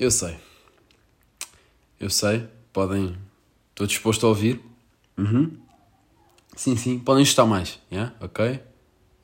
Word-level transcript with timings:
eu 0.00 0.10
sei. 0.10 0.36
Eu 1.98 2.08
sei, 2.08 2.48
podem. 2.72 3.16
Estou 3.70 3.86
disposto 3.86 4.24
a 4.24 4.30
ouvir. 4.30 4.60
Uhum. 5.16 5.58
Sim, 6.56 6.76
sim, 6.76 6.98
podem 6.98 7.22
estar 7.22 7.44
mais. 7.44 7.78
Yeah? 7.92 8.14
Ok, 8.20 8.60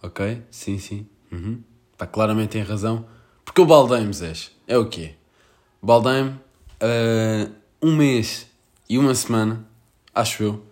ok, 0.02 0.42
sim, 0.50 0.78
sim. 0.78 1.06
Uhum. 1.32 1.62
Pá, 1.96 2.06
claramente 2.06 2.50
tem 2.50 2.62
razão. 2.62 3.06
Porque 3.44 3.60
o 3.60 3.66
Baldaime, 3.66 4.12
Zés, 4.12 4.50
é 4.66 4.76
o 4.76 4.88
quê? 4.88 5.14
Baldaime, 5.82 6.30
uh, 6.30 7.52
um 7.80 7.96
mês 7.96 8.46
e 8.88 8.98
uma 8.98 9.14
semana, 9.14 9.66
acho 10.14 10.42
eu, 10.42 10.62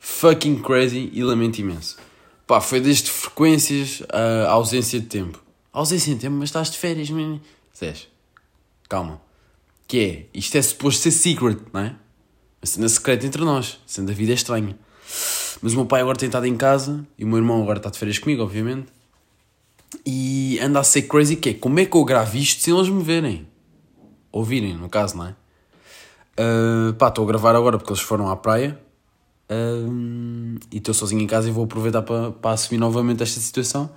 fucking 0.00 0.62
crazy 0.62 1.10
e 1.12 1.22
lamento 1.22 1.58
imenso. 1.60 1.98
Pá, 2.46 2.60
foi 2.60 2.80
desde 2.80 3.10
frequências 3.10 4.02
a 4.08 4.50
ausência 4.50 5.00
de 5.00 5.06
tempo. 5.06 5.42
Ausência 5.72 6.14
de 6.14 6.20
tempo, 6.20 6.36
mas 6.36 6.48
estás 6.48 6.70
de 6.70 6.78
férias, 6.78 7.10
mano. 7.10 7.40
Zés, 7.76 8.08
calma. 8.88 9.25
Que 9.86 10.00
é, 10.00 10.38
isto 10.38 10.56
é 10.56 10.62
suposto 10.62 11.02
ser 11.02 11.10
secret, 11.10 11.58
não 11.72 11.80
é? 11.80 11.96
Uma 12.60 12.66
cena 12.66 12.88
secreta 12.88 13.26
entre 13.26 13.44
nós, 13.44 13.78
sendo 13.86 14.10
a 14.10 14.14
vida 14.14 14.32
é 14.32 14.34
estranha. 14.34 14.76
Mas 15.62 15.72
o 15.72 15.76
meu 15.76 15.86
pai 15.86 16.00
agora 16.00 16.18
tem 16.18 16.26
estado 16.26 16.46
em 16.46 16.56
casa 16.56 17.06
e 17.18 17.24
o 17.24 17.28
meu 17.28 17.38
irmão 17.38 17.62
agora 17.62 17.78
está 17.78 17.90
de 17.90 17.98
férias 17.98 18.18
comigo, 18.18 18.42
obviamente. 18.42 18.88
E 20.04 20.58
anda 20.60 20.80
a 20.80 20.84
ser 20.84 21.02
crazy 21.02 21.36
que 21.36 21.50
é, 21.50 21.54
como 21.54 21.78
é 21.78 21.86
que 21.86 21.96
eu 21.96 22.04
gravo 22.04 22.36
isto 22.36 22.62
sem 22.62 22.74
eles 22.74 22.88
me 22.88 23.02
verem? 23.02 23.46
Ouvirem, 24.32 24.76
no 24.76 24.88
caso, 24.88 25.16
não 25.16 25.26
é? 25.26 25.36
Uh, 26.38 26.92
pá, 26.94 27.08
estou 27.08 27.24
a 27.24 27.26
gravar 27.26 27.54
agora 27.54 27.78
porque 27.78 27.90
eles 27.90 28.02
foram 28.02 28.28
à 28.28 28.36
praia 28.36 28.78
uh, 29.50 30.58
e 30.70 30.76
estou 30.76 30.92
sozinho 30.92 31.22
em 31.22 31.26
casa 31.26 31.48
e 31.48 31.52
vou 31.52 31.64
aproveitar 31.64 32.02
para, 32.02 32.34
assumir 32.52 32.78
novamente 32.78 33.22
esta 33.22 33.40
situação. 33.40 33.90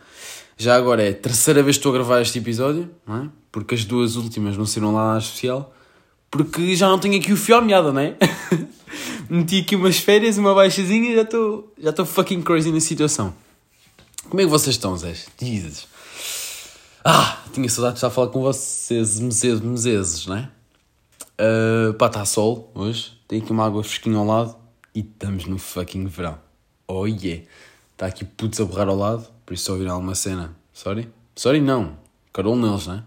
Já 0.58 0.76
agora 0.76 1.04
é 1.04 1.10
a 1.10 1.14
terceira 1.14 1.62
vez 1.62 1.76
que 1.76 1.80
estou 1.80 1.92
a 1.92 1.96
gravar 1.96 2.22
este 2.22 2.40
episódio, 2.40 2.90
não 3.06 3.24
é? 3.24 3.30
Porque 3.52 3.76
as 3.76 3.84
duas 3.84 4.16
últimas 4.16 4.56
não 4.56 4.66
saíram 4.66 4.94
lá 4.94 5.14
na 5.14 5.20
especial. 5.20 5.74
Porque 6.30 6.76
já 6.76 6.88
não 6.88 7.00
tenho 7.00 7.20
aqui 7.20 7.34
o 7.34 7.38
fio 7.38 7.58
à 7.58 7.62
meada, 7.62 7.92
não 7.92 8.02
é? 8.02 8.16
Meti 9.30 9.62
aqui 9.62 9.76
umas 9.76 9.98
férias, 9.98 10.38
uma 10.38 10.54
baixazinha 10.54 11.12
e 11.12 11.16
já 11.16 11.22
estou 11.22 11.74
já 11.82 11.90
estou 11.90 12.06
fucking 12.06 12.42
crazy 12.42 12.72
na 12.72 12.80
situação. 12.80 13.34
Como 14.28 14.42
é 14.42 14.44
que 14.44 14.50
vocês 14.50 14.76
estão, 14.76 14.96
Zé? 14.98 15.16
Jesus. 15.42 15.88
Ah, 17.04 17.42
tinha 17.54 17.68
saudade 17.70 17.96
de 17.96 17.98
estar 17.98 18.08
a 18.08 18.12
falar 18.12 18.28
com 18.28 18.42
vocês, 18.42 19.20
meses, 19.20 19.62
meses, 19.62 20.26
não 20.28 20.36
é? 20.36 20.52
Uh, 21.40 21.94
pá, 21.94 22.08
está 22.08 22.26
sol 22.26 22.72
hoje. 22.76 23.18
Tem 23.28 23.42
aqui 23.42 23.52
uma 23.52 23.66
água 23.66 23.84
fresquinha 23.84 24.18
ao 24.18 24.26
lado 24.26 24.56
e 24.94 25.00
estamos 25.00 25.46
no 25.46 25.58
fucking 25.58 26.06
verão. 26.08 26.38
Oh 26.88 27.06
yeah. 27.06 27.44
Está 27.94 28.08
aqui 28.08 28.26
putos 28.26 28.60
a 28.60 28.66
borrar 28.66 28.88
ao 28.88 28.96
lado, 28.96 29.28
por 29.46 29.54
isso 29.54 29.66
se 29.66 29.72
ouvirem 29.72 29.92
alguma 29.92 30.16
cena. 30.16 30.56
Sorry? 30.74 31.10
Sorry 31.36 31.62
não. 31.62 31.98
Carol 32.34 32.56
neles, 32.56 32.88
não 32.88 32.96
é? 32.96 33.04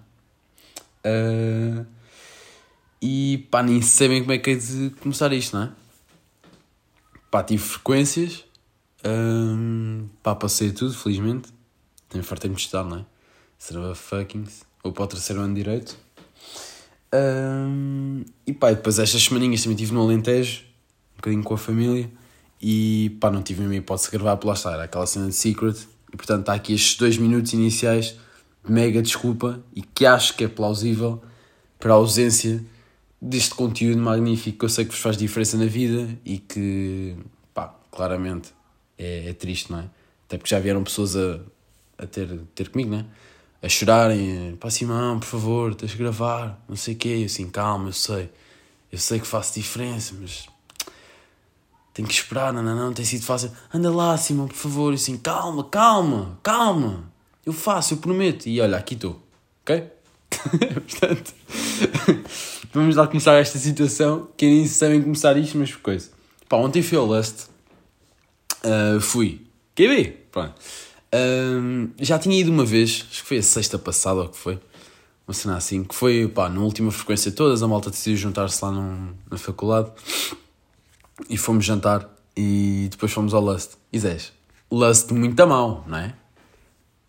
Uh, 1.07 1.87
e 3.03 3.49
pá, 3.51 3.65
nem 3.65 3.83
sabem 3.83 4.21
como 4.21 4.33
é 4.33 4.39
que 4.39 4.51
é 4.51 4.55
de 4.55 4.91
começar 5.01 5.33
isto, 5.33 5.57
não 5.57 5.65
é? 5.65 5.71
Pá, 7.29 7.43
tive 7.43 7.61
frequências. 7.61 8.45
Um, 9.05 10.07
pá, 10.23 10.37
passei 10.37 10.71
tudo, 10.71 10.95
felizmente. 10.95 11.49
Tenho 12.09 12.23
fartei-me 12.23 12.55
de 12.55 12.63
estudar, 12.63 12.85
não 12.85 12.99
é? 12.99 13.05
Serva 13.59 13.93
fucking. 13.97 14.45
Ou 14.85 14.93
para 14.93 15.03
o 15.03 15.07
terceiro 15.09 15.43
ano 15.43 15.53
direito. 15.53 15.97
Um, 17.13 18.25
e 18.47 18.53
pá, 18.53 18.71
depois 18.71 19.01
estas 19.01 19.25
semaninhas 19.25 19.63
também 19.63 19.75
estive 19.75 19.93
no 19.93 20.03
Alentejo, 20.03 20.61
um 21.15 21.17
bocadinho 21.17 21.43
com 21.43 21.55
a 21.55 21.59
família. 21.59 22.09
E 22.61 23.17
pá, 23.21 23.33
não 23.33 23.43
tive 23.43 23.65
a 23.65 23.67
minha 23.67 23.81
hipótese 23.81 24.13
de 24.13 24.17
gravar 24.17 24.37
por 24.37 24.47
lá 24.47 24.55
estar, 24.55 24.79
aquela 24.81 25.07
cena 25.07 25.27
de 25.27 25.35
Secret. 25.35 25.77
E 26.13 26.17
portanto 26.17 26.43
está 26.43 26.55
aqui 26.55 26.73
estes 26.73 26.97
dois 26.97 27.19
minutos 27.19 27.53
iniciais 27.53 28.17
mega 28.69 29.03
desculpa 29.03 29.61
e 29.75 29.83
que 29.83 30.07
acho 30.07 30.37
que 30.37 30.45
é 30.45 30.49
plausível 30.49 31.21
para 31.81 31.93
a 31.93 31.97
ausência 31.97 32.65
deste 33.25 33.55
conteúdo 33.55 34.01
magnífico 34.01 34.59
que 34.59 34.65
eu 34.65 34.69
sei 34.69 34.85
que 34.85 34.91
vos 34.91 34.99
faz 34.99 35.17
diferença 35.17 35.57
na 35.57 35.67
vida 35.67 36.09
e 36.25 36.39
que, 36.39 37.15
pá, 37.55 37.73
claramente 37.93 38.53
é, 38.99 39.29
é 39.29 39.33
triste, 39.33 39.71
não 39.71 39.79
é? 39.79 39.85
Até 40.27 40.37
porque 40.37 40.51
já 40.51 40.59
vieram 40.59 40.83
pessoas 40.83 41.15
a, 41.17 41.39
a 41.99 42.07
ter, 42.07 42.41
ter 42.53 42.71
comigo, 42.71 42.91
não 42.91 42.99
é? 42.99 43.05
A 43.63 43.69
chorarem, 43.69 44.57
pá, 44.57 44.69
Simão, 44.71 45.21
por 45.21 45.27
favor, 45.27 45.73
tens 45.73 45.93
de 45.93 45.97
gravar, 45.97 46.61
não 46.69 46.75
sei 46.75 46.95
o 46.95 46.97
quê. 46.97 47.19
Eu 47.21 47.27
assim, 47.27 47.49
calma, 47.49 47.91
eu 47.91 47.93
sei, 47.93 48.29
eu 48.91 48.99
sei 48.99 49.21
que 49.21 49.27
faço 49.27 49.55
diferença, 49.55 50.17
mas 50.21 50.49
tenho 51.95 52.09
que 52.09 52.15
esperar, 52.15 52.53
não, 52.53 52.61
não, 52.61 52.75
não, 52.75 52.93
tem 52.93 53.05
sido 53.05 53.25
fácil. 53.25 53.53
Anda 53.73 53.93
lá, 53.95 54.17
Simão, 54.17 54.49
por 54.49 54.57
favor, 54.57 54.93
assim, 54.93 55.17
calma, 55.17 55.63
calma, 55.63 56.41
calma, 56.43 57.05
eu 57.47 57.53
faço, 57.53 57.95
eu 57.95 57.99
prometo. 57.99 58.49
E 58.49 58.61
olha, 58.61 58.79
aqui 58.79 58.95
estou, 58.95 59.23
ok? 59.63 59.89
Portanto, 60.89 61.35
vamos 62.73 62.97
lá 62.97 63.07
começar 63.07 63.35
esta 63.35 63.59
situação, 63.59 64.29
que 64.37 64.47
nem 64.47 64.67
sabem 64.67 65.03
começar 65.03 65.37
isto, 65.37 65.59
mas 65.59 65.75
coisa. 65.75 66.11
Pá, 66.49 66.57
ontem 66.57 66.83
fui 66.83 66.99
ao 66.99 67.07
Lust, 67.07 67.47
uh, 68.65 69.01
fui, 69.01 69.41
QB, 69.75 70.17
pronto. 70.31 70.55
Uh, 71.15 71.91
já 71.99 72.19
tinha 72.19 72.39
ido 72.39 72.51
uma 72.51 72.65
vez, 72.65 73.07
acho 73.11 73.23
que 73.23 73.29
foi 73.29 73.39
a 73.39 73.43
sexta 73.43 73.79
passada 73.79 74.21
ou 74.21 74.29
que 74.29 74.37
foi, 74.37 74.59
uma 75.27 75.35
cena 75.35 75.57
assim, 75.57 75.85
que 75.85 75.95
foi, 75.95 76.29
pá, 76.29 76.49
na 76.49 76.61
última 76.61 76.91
frequência 76.91 77.31
todas, 77.31 77.63
a 77.63 77.69
malta 77.69 77.91
decidiu 77.91 78.17
juntar-se 78.17 78.65
lá 78.65 78.71
num, 78.71 79.15
na 79.31 79.39
faculdade 79.39 79.91
e 81.29 81.37
fomos 81.37 81.65
jantar 81.65 82.09
e 82.37 82.89
depois 82.91 83.13
fomos 83.13 83.35
ao 83.35 83.43
Lust. 83.43 83.73
E 83.93 83.99
Zés, 83.99 84.33
Lust 84.71 85.13
muito 85.13 85.39
a 85.41 85.47
mal, 85.47 85.85
não 85.87 85.99
é? 85.99 86.15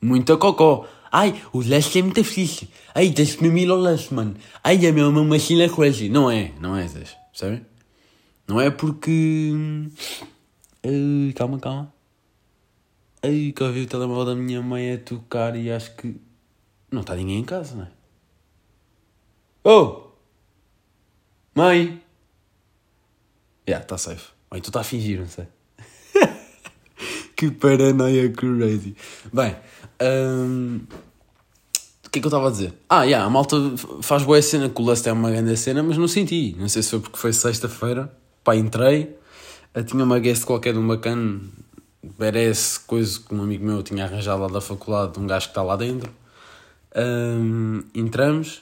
Muito 0.01 0.33
a 0.33 0.37
cocó. 0.37 0.85
Ai, 1.15 1.39
o 1.53 1.59
Lust 1.59 1.95
é 1.95 2.01
muito 2.01 2.23
fixe. 2.23 2.67
Ai, 2.95 3.09
deixa-me 3.09 3.61
ir 3.61 3.69
ao 3.69 3.77
Lust, 3.77 4.11
mano. 4.11 4.35
Ai, 4.63 4.83
a 4.87 4.91
minha 4.91 5.07
uma 5.07 5.37
cena 5.37 5.69
crazy. 5.69 6.09
Não 6.09 6.31
é, 6.31 6.51
não 6.59 6.75
é, 6.75 6.87
Zés, 6.87 7.15
percebem? 7.29 7.63
Não 8.47 8.59
é 8.59 8.71
porque... 8.71 9.53
Ai, 10.83 11.31
calma, 11.35 11.59
calma. 11.59 11.93
Ai, 13.21 13.53
que 13.55 13.61
eu 13.61 13.71
vi 13.71 13.81
o 13.81 13.87
telemóvel 13.87 14.25
da 14.25 14.35
minha 14.35 14.59
mãe 14.63 14.93
a 14.93 14.97
tocar 14.97 15.55
e 15.55 15.69
acho 15.69 15.95
que... 15.97 16.19
Não 16.89 17.01
está 17.01 17.15
ninguém 17.15 17.37
em 17.37 17.45
casa, 17.45 17.75
não 17.75 17.83
é? 17.83 17.91
Oh! 19.63 20.07
Mãe! 21.53 22.01
Já, 23.67 23.73
yeah, 23.73 23.85
está 23.85 23.99
safe. 23.99 24.31
Ou 24.49 24.57
então 24.57 24.69
está 24.69 24.79
a 24.79 24.83
fingir, 24.83 25.19
não 25.19 25.27
sei. 25.27 25.45
que 27.37 27.51
paranoia 27.51 28.31
crazy. 28.31 28.95
Bem, 29.31 29.55
um, 30.01 30.81
que 32.13 32.19
é 32.19 32.21
que 32.21 32.27
eu 32.27 32.29
estava 32.29 32.47
a 32.47 32.51
dizer? 32.51 32.73
Ah, 32.87 33.03
yeah, 33.03 33.25
a 33.25 33.29
malta 33.29 33.57
faz 34.03 34.21
boa 34.21 34.39
cena, 34.39 34.69
que 34.69 34.79
o 34.79 34.85
Lust 34.85 35.07
é 35.07 35.11
uma 35.11 35.31
grande 35.31 35.57
cena, 35.57 35.81
mas 35.81 35.97
não 35.97 36.07
senti. 36.07 36.55
Não 36.59 36.69
sei 36.69 36.83
se 36.83 36.91
foi 36.91 36.99
porque 36.99 37.17
foi 37.17 37.33
sexta-feira. 37.33 38.13
Pá, 38.43 38.55
entrei, 38.55 39.17
tinha 39.87 40.03
uma 40.03 40.19
guest 40.19 40.45
qualquer 40.45 40.73
de 40.73 40.79
um 40.79 40.87
bacana, 40.87 41.41
Beres, 42.19 42.77
coisa 42.77 43.19
que 43.19 43.33
um 43.33 43.41
amigo 43.41 43.65
meu 43.65 43.81
tinha 43.81 44.05
arranjado 44.05 44.43
lá 44.43 44.47
da 44.47 44.61
faculdade, 44.61 45.19
um 45.19 45.25
gajo 45.25 45.47
que 45.47 45.51
está 45.51 45.63
lá 45.63 45.75
dentro. 45.75 46.13
Um, 46.95 47.81
entramos, 47.95 48.61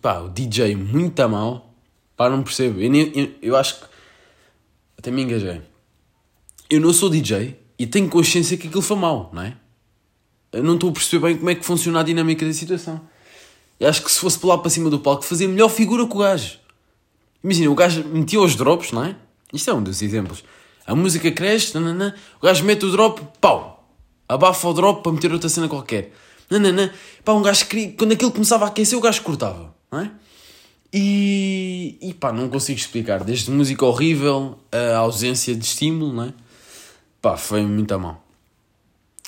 pá, 0.00 0.20
o 0.20 0.28
DJ 0.28 0.76
muito 0.76 1.18
a 1.18 1.26
mal, 1.26 1.74
pá, 2.16 2.30
não 2.30 2.44
percebo. 2.44 2.80
Eu, 2.80 2.94
eu, 2.94 3.30
eu 3.42 3.56
acho 3.56 3.80
que 3.80 3.86
até 4.96 5.10
me 5.10 5.22
engajei. 5.22 5.62
Eu 6.70 6.80
não 6.80 6.92
sou 6.92 7.10
DJ 7.10 7.58
e 7.76 7.88
tenho 7.88 8.08
consciência 8.08 8.56
que 8.56 8.68
aquilo 8.68 8.82
foi 8.82 8.96
mal, 8.96 9.30
não 9.32 9.42
é? 9.42 9.56
Eu 10.52 10.62
não 10.62 10.74
estou 10.74 10.90
a 10.90 10.92
perceber 10.92 11.26
bem 11.26 11.36
como 11.36 11.50
é 11.50 11.54
que 11.54 11.64
funciona 11.64 12.00
a 12.00 12.02
dinâmica 12.02 12.44
da 12.44 12.52
situação. 12.52 13.00
Eu 13.78 13.88
acho 13.88 14.02
que 14.02 14.10
se 14.10 14.18
fosse 14.18 14.38
pular 14.38 14.58
para 14.58 14.70
cima 14.70 14.90
do 14.90 14.98
palco, 14.98 15.24
fazia 15.24 15.46
melhor 15.48 15.68
figura 15.68 16.06
que 16.06 16.14
o 16.14 16.18
gajo. 16.18 16.58
Imagina, 17.42 17.70
o 17.70 17.74
gajo 17.74 18.04
metia 18.04 18.40
os 18.40 18.56
drops, 18.56 18.92
não 18.92 19.04
é? 19.04 19.16
Isto 19.52 19.70
é 19.70 19.74
um 19.74 19.82
dos 19.82 20.02
exemplos. 20.02 20.42
A 20.86 20.94
música 20.94 21.30
cresce, 21.30 21.74
nanana, 21.74 22.14
o 22.40 22.46
gajo 22.46 22.64
mete 22.64 22.84
o 22.84 22.90
drop, 22.90 23.20
pau! 23.40 23.88
Abafa 24.28 24.68
o 24.68 24.72
drop 24.72 25.02
para 25.02 25.12
meter 25.12 25.32
outra 25.32 25.48
cena 25.48 25.68
qualquer. 25.68 26.12
Nanana, 26.50 26.92
pá, 27.24 27.32
um 27.32 27.42
gajo 27.42 27.66
queria, 27.66 27.92
quando 27.92 28.12
aquilo 28.12 28.32
começava 28.32 28.64
a 28.64 28.68
aquecer, 28.68 28.98
o 28.98 29.00
gajo 29.00 29.22
cortava, 29.22 29.74
não 29.92 30.00
é? 30.00 30.10
E, 30.92 31.98
e 32.00 32.14
pá, 32.14 32.32
não 32.32 32.48
consigo 32.48 32.78
explicar. 32.78 33.22
Desde 33.22 33.50
música 33.50 33.84
horrível, 33.84 34.58
a 34.72 34.96
ausência 34.98 35.54
de 35.54 35.64
estímulo, 35.64 36.12
não 36.12 36.24
é? 36.24 36.34
Pá, 37.20 37.36
foi 37.36 37.62
muito 37.62 37.92
a 37.92 37.98
mal. 37.98 38.24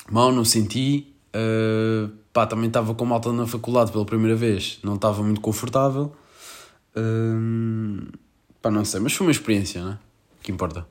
Mal, 0.09 0.31
não 0.31 0.43
senti. 0.43 1.10
Uh, 1.35 2.11
pá, 2.33 2.45
também 2.45 2.67
estava 2.67 2.93
com 2.93 3.05
malta 3.05 3.31
na 3.31 3.47
faculdade 3.47 3.91
pela 3.91 4.05
primeira 4.05 4.35
vez. 4.35 4.79
Não 4.83 4.95
estava 4.95 5.23
muito 5.23 5.41
confortável. 5.41 6.13
Uh, 6.95 8.05
pá, 8.61 8.69
não 8.69 8.83
sei, 8.85 8.99
mas 8.99 9.13
foi 9.13 9.27
uma 9.27 9.31
experiência, 9.31 9.81
não 9.81 9.91
é? 9.93 9.99
Que 10.41 10.51
importa. 10.51 10.85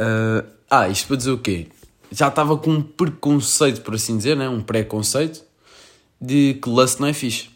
Uh, 0.00 0.46
ah, 0.68 0.88
isto 0.88 1.06
para 1.06 1.16
dizer 1.16 1.30
o 1.30 1.38
quê? 1.38 1.68
Já 2.10 2.28
estava 2.28 2.56
com 2.56 2.70
um 2.70 2.82
preconceito, 2.82 3.82
por 3.82 3.94
assim 3.94 4.16
dizer, 4.16 4.36
né? 4.36 4.48
um 4.48 4.62
pré-conceito 4.62 5.42
de 6.20 6.54
que 6.54 6.68
Lust 6.68 6.98
não 6.98 7.06
é 7.06 7.12
fixe. 7.12 7.50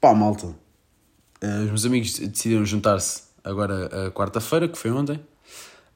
Pá, 0.00 0.14
malta. 0.14 0.46
Uh, 0.46 1.64
os 1.64 1.68
meus 1.68 1.84
amigos 1.84 2.18
decidiram 2.18 2.64
juntar-se 2.64 3.24
agora 3.44 4.06
a 4.06 4.10
quarta-feira, 4.10 4.68
que 4.68 4.78
foi 4.78 4.90
ontem. 4.90 5.20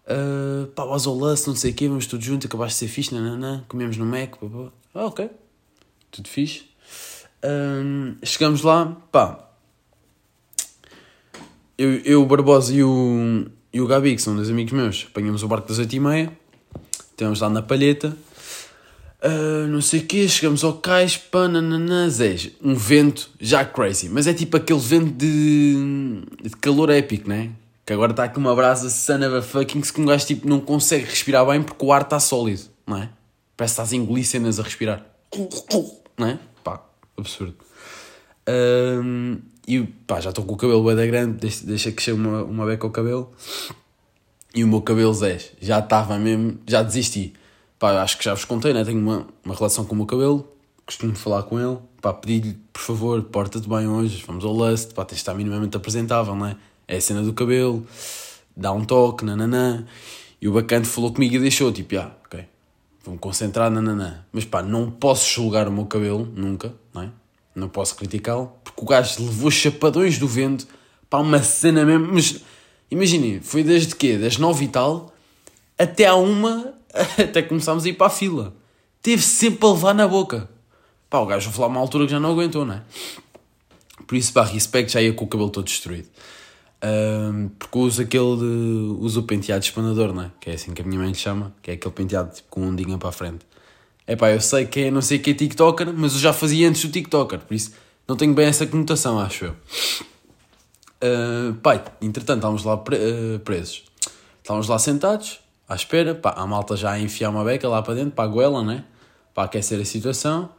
Uh, 0.04 0.66
pá, 0.68 0.84
vas 0.84 1.06
ao 1.06 1.14
Lust, 1.14 1.46
não 1.46 1.54
sei 1.54 1.70
o 1.70 1.74
quê, 1.74 1.88
vamos 1.88 2.06
todos 2.06 2.24
juntos, 2.24 2.46
acabaste 2.46 2.74
de 2.74 2.78
ser 2.88 2.94
fixe, 2.94 3.14
nananã, 3.14 3.64
comemos 3.68 3.96
no 3.96 4.04
Mac, 4.04 4.36
pá, 4.36 4.46
pá. 4.46 4.72
Ah, 4.94 5.06
ok. 5.06 5.30
Tudo 6.10 6.28
fixe. 6.28 6.64
chegamos 8.24 8.62
lá, 8.62 8.96
pá. 9.12 9.48
eu, 11.78 11.92
eu, 12.04 12.22
o 12.22 12.26
Barbosa 12.26 12.74
e 12.74 12.82
o, 12.82 13.46
e 13.72 13.80
o 13.80 13.86
Gabi, 13.86 14.16
que 14.16 14.22
são 14.22 14.34
dois 14.34 14.50
amigos 14.50 14.72
meus, 14.72 15.06
apanhamos 15.08 15.42
o 15.42 15.48
barco 15.48 15.68
das 15.68 15.78
8 15.78 15.94
e 15.94 16.00
meia, 16.00 16.32
estivemos 17.10 17.40
lá 17.40 17.48
na 17.48 17.62
palheta, 17.62 18.16
uh, 19.22 19.66
não 19.68 19.80
sei 19.80 20.00
o 20.00 20.06
quê, 20.06 20.28
chegamos 20.28 20.64
ao 20.64 20.74
cais, 20.74 21.16
panananazés, 21.16 22.50
um 22.62 22.74
vento 22.74 23.30
já 23.40 23.64
crazy, 23.64 24.08
mas 24.08 24.26
é 24.26 24.34
tipo 24.34 24.56
aquele 24.56 24.80
vento 24.80 25.12
de, 25.12 26.22
de 26.42 26.50
calor 26.60 26.90
épico, 26.90 27.28
né? 27.28 27.50
Que 27.86 27.92
agora 27.92 28.10
está 28.10 28.24
aqui 28.24 28.38
uma 28.38 28.54
brasa 28.54 28.90
son 28.90 29.26
of 29.26 29.36
a 29.36 29.42
fucking 29.42 29.80
que 29.80 30.00
um 30.00 30.04
gajo 30.04 30.26
tipo, 30.26 30.48
não 30.48 30.60
consegue 30.60 31.04
respirar 31.04 31.46
bem 31.46 31.62
porque 31.62 31.84
o 31.84 31.92
ar 31.92 32.02
está 32.02 32.20
sólido, 32.20 32.62
não 32.86 32.98
é? 32.98 33.08
Parece 33.60 33.74
que 33.74 33.82
estás 33.82 33.92
a 33.92 33.96
engolir 33.96 34.26
cenas 34.26 34.58
a 34.58 34.62
respirar. 34.62 35.04
Não 36.16 36.28
é? 36.28 36.38
Pá, 36.64 36.82
absurdo. 37.14 37.56
Um, 38.48 39.36
e 39.68 39.82
pá, 39.82 40.18
já 40.18 40.30
estou 40.30 40.46
com 40.46 40.54
o 40.54 40.56
cabelo 40.56 40.82
bem 40.82 40.96
da 40.96 41.04
grande, 41.04 41.36
deixa, 41.36 41.66
deixa 41.66 41.92
que 41.92 42.02
chegue 42.02 42.18
uma, 42.18 42.42
uma 42.42 42.64
beca 42.64 42.86
ao 42.86 42.90
cabelo. 42.90 43.30
E 44.54 44.64
o 44.64 44.66
meu 44.66 44.80
cabelo 44.80 45.12
Zé, 45.12 45.38
já 45.60 45.78
estava 45.78 46.18
mesmo, 46.18 46.58
já 46.66 46.82
desisti. 46.82 47.34
Pá, 47.78 48.00
acho 48.00 48.16
que 48.16 48.24
já 48.24 48.32
vos 48.32 48.46
contei, 48.46 48.72
né? 48.72 48.82
Tenho 48.82 48.98
uma, 48.98 49.26
uma 49.44 49.54
relação 49.54 49.84
com 49.84 49.92
o 49.92 49.96
meu 49.96 50.06
cabelo, 50.06 50.50
costumo 50.86 51.14
falar 51.14 51.42
com 51.42 51.60
ele, 51.60 51.76
pá, 52.00 52.14
pedir-lhe, 52.14 52.58
por 52.72 52.80
favor, 52.80 53.22
porta-te 53.24 53.68
bem 53.68 53.86
hoje, 53.86 54.24
vamos 54.26 54.42
ao 54.42 54.54
lust, 54.54 54.94
pá, 54.94 55.04
tens 55.04 55.16
de 55.16 55.20
estar 55.20 55.34
minimamente 55.34 55.76
apresentável, 55.76 56.34
não 56.34 56.46
é? 56.46 56.56
É 56.88 56.96
a 56.96 57.00
cena 57.02 57.20
do 57.20 57.34
cabelo, 57.34 57.86
dá 58.56 58.72
um 58.72 58.86
toque, 58.86 59.22
nananã. 59.22 59.84
E 60.40 60.48
o 60.48 60.52
bacana 60.54 60.86
falou 60.86 61.12
comigo 61.12 61.34
e 61.34 61.38
deixou, 61.38 61.70
tipo, 61.70 61.98
ah, 61.98 62.16
vou-me 63.04 63.18
concentrar, 63.18 63.70
nananã. 63.70 64.24
Mas 64.32 64.44
pá, 64.44 64.62
não 64.62 64.90
posso 64.90 65.28
julgar 65.30 65.68
o 65.68 65.72
meu 65.72 65.86
cabelo, 65.86 66.30
nunca, 66.34 66.74
não 66.92 67.02
é? 67.02 67.10
Não 67.54 67.68
posso 67.68 67.96
criticá-lo, 67.96 68.52
porque 68.62 68.80
o 68.80 68.84
gajo 68.86 69.24
levou 69.24 69.50
chapadões 69.50 70.18
do 70.18 70.28
vento 70.28 70.66
para 71.08 71.18
uma 71.18 71.42
cena 71.42 71.84
mesmo. 71.84 72.12
Mas 72.12 72.40
imaginem, 72.90 73.40
foi 73.40 73.62
desde 73.62 73.94
quê? 73.96 74.16
Das 74.16 74.36
nove 74.36 74.64
e 74.64 74.68
tal 74.68 75.12
até 75.80 76.04
à 76.04 76.14
uma, 76.14 76.74
até 77.18 77.40
começámos 77.40 77.86
a 77.86 77.88
ir 77.88 77.94
para 77.94 78.08
a 78.08 78.10
fila. 78.10 78.54
Teve 79.00 79.22
sempre 79.22 79.66
a 79.66 79.70
levar 79.70 79.94
na 79.94 80.06
boca. 80.06 80.46
Pá, 81.08 81.18
o 81.20 81.26
gajo 81.26 81.50
foi 81.50 81.62
lá 81.62 81.68
uma 81.68 81.80
altura 81.80 82.04
que 82.04 82.10
já 82.10 82.20
não 82.20 82.32
aguentou, 82.32 82.66
não 82.66 82.74
é? 82.74 82.82
Por 84.06 84.14
isso, 84.14 84.30
pá, 84.32 84.44
respeito, 84.44 84.92
já 84.92 85.00
ia 85.00 85.14
com 85.14 85.24
o 85.24 85.28
cabelo 85.28 85.48
todo 85.48 85.64
destruído. 85.64 86.08
Um, 86.82 87.48
porque 87.58 87.78
uso 87.78 88.02
aquele 88.02 88.36
de, 88.38 88.96
uso 89.00 89.20
o 89.20 89.22
penteado 89.24 89.62
espanador, 89.62 90.14
não 90.14 90.24
é? 90.24 90.30
Que 90.40 90.50
é 90.50 90.54
assim 90.54 90.72
que 90.72 90.80
a 90.80 90.84
minha 90.84 90.98
mãe 90.98 91.08
lhe 91.08 91.14
chama, 91.14 91.54
que 91.62 91.70
é 91.70 91.74
aquele 91.74 91.94
penteado 91.94 92.34
tipo, 92.34 92.48
com 92.48 92.62
um 92.62 92.68
ondinha 92.68 92.96
para 92.96 93.10
a 93.10 93.12
frente. 93.12 93.46
É 94.06 94.16
pá, 94.16 94.30
eu 94.30 94.40
sei 94.40 94.66
que 94.66 94.80
é 94.80 94.90
não 94.90 95.02
sei 95.02 95.18
que 95.18 95.30
é 95.30 95.34
TikToker, 95.34 95.92
mas 95.92 96.14
eu 96.14 96.20
já 96.20 96.32
fazia 96.32 96.68
antes 96.68 96.82
do 96.84 96.90
TikToker, 96.90 97.38
por 97.40 97.54
isso 97.54 97.72
não 98.08 98.16
tenho 98.16 98.34
bem 98.34 98.46
essa 98.46 98.66
conotação, 98.66 99.20
acho 99.20 99.44
eu. 99.46 99.56
Uh, 101.02 101.54
pai, 101.62 101.82
entretanto, 102.00 102.38
estávamos 102.38 102.64
lá 102.64 102.76
pre 102.76 102.96
uh, 102.96 103.38
presos. 103.40 103.84
Estávamos 104.42 104.68
lá 104.68 104.78
sentados, 104.78 105.38
à 105.68 105.74
espera, 105.74 106.14
pá, 106.14 106.30
a 106.36 106.46
malta 106.46 106.76
já 106.76 106.92
a 106.92 107.00
enfiar 107.00 107.30
uma 107.30 107.44
beca 107.44 107.68
lá 107.68 107.82
para 107.82 107.94
dentro, 107.94 108.12
para 108.12 108.24
a 108.24 108.26
goela, 108.26 108.64
né? 108.64 108.84
Para 109.34 109.44
aquecer 109.44 109.80
a 109.80 109.84
situação. 109.84 110.50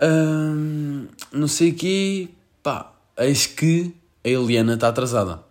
Uh, 0.00 1.06
não 1.30 1.46
sei 1.46 1.70
o 1.70 1.74
quê, 1.74 2.28
pá, 2.62 2.92
eis 3.16 3.46
que 3.46 3.94
a 4.24 4.28
Eliana 4.28 4.74
está 4.74 4.88
atrasada. 4.88 5.42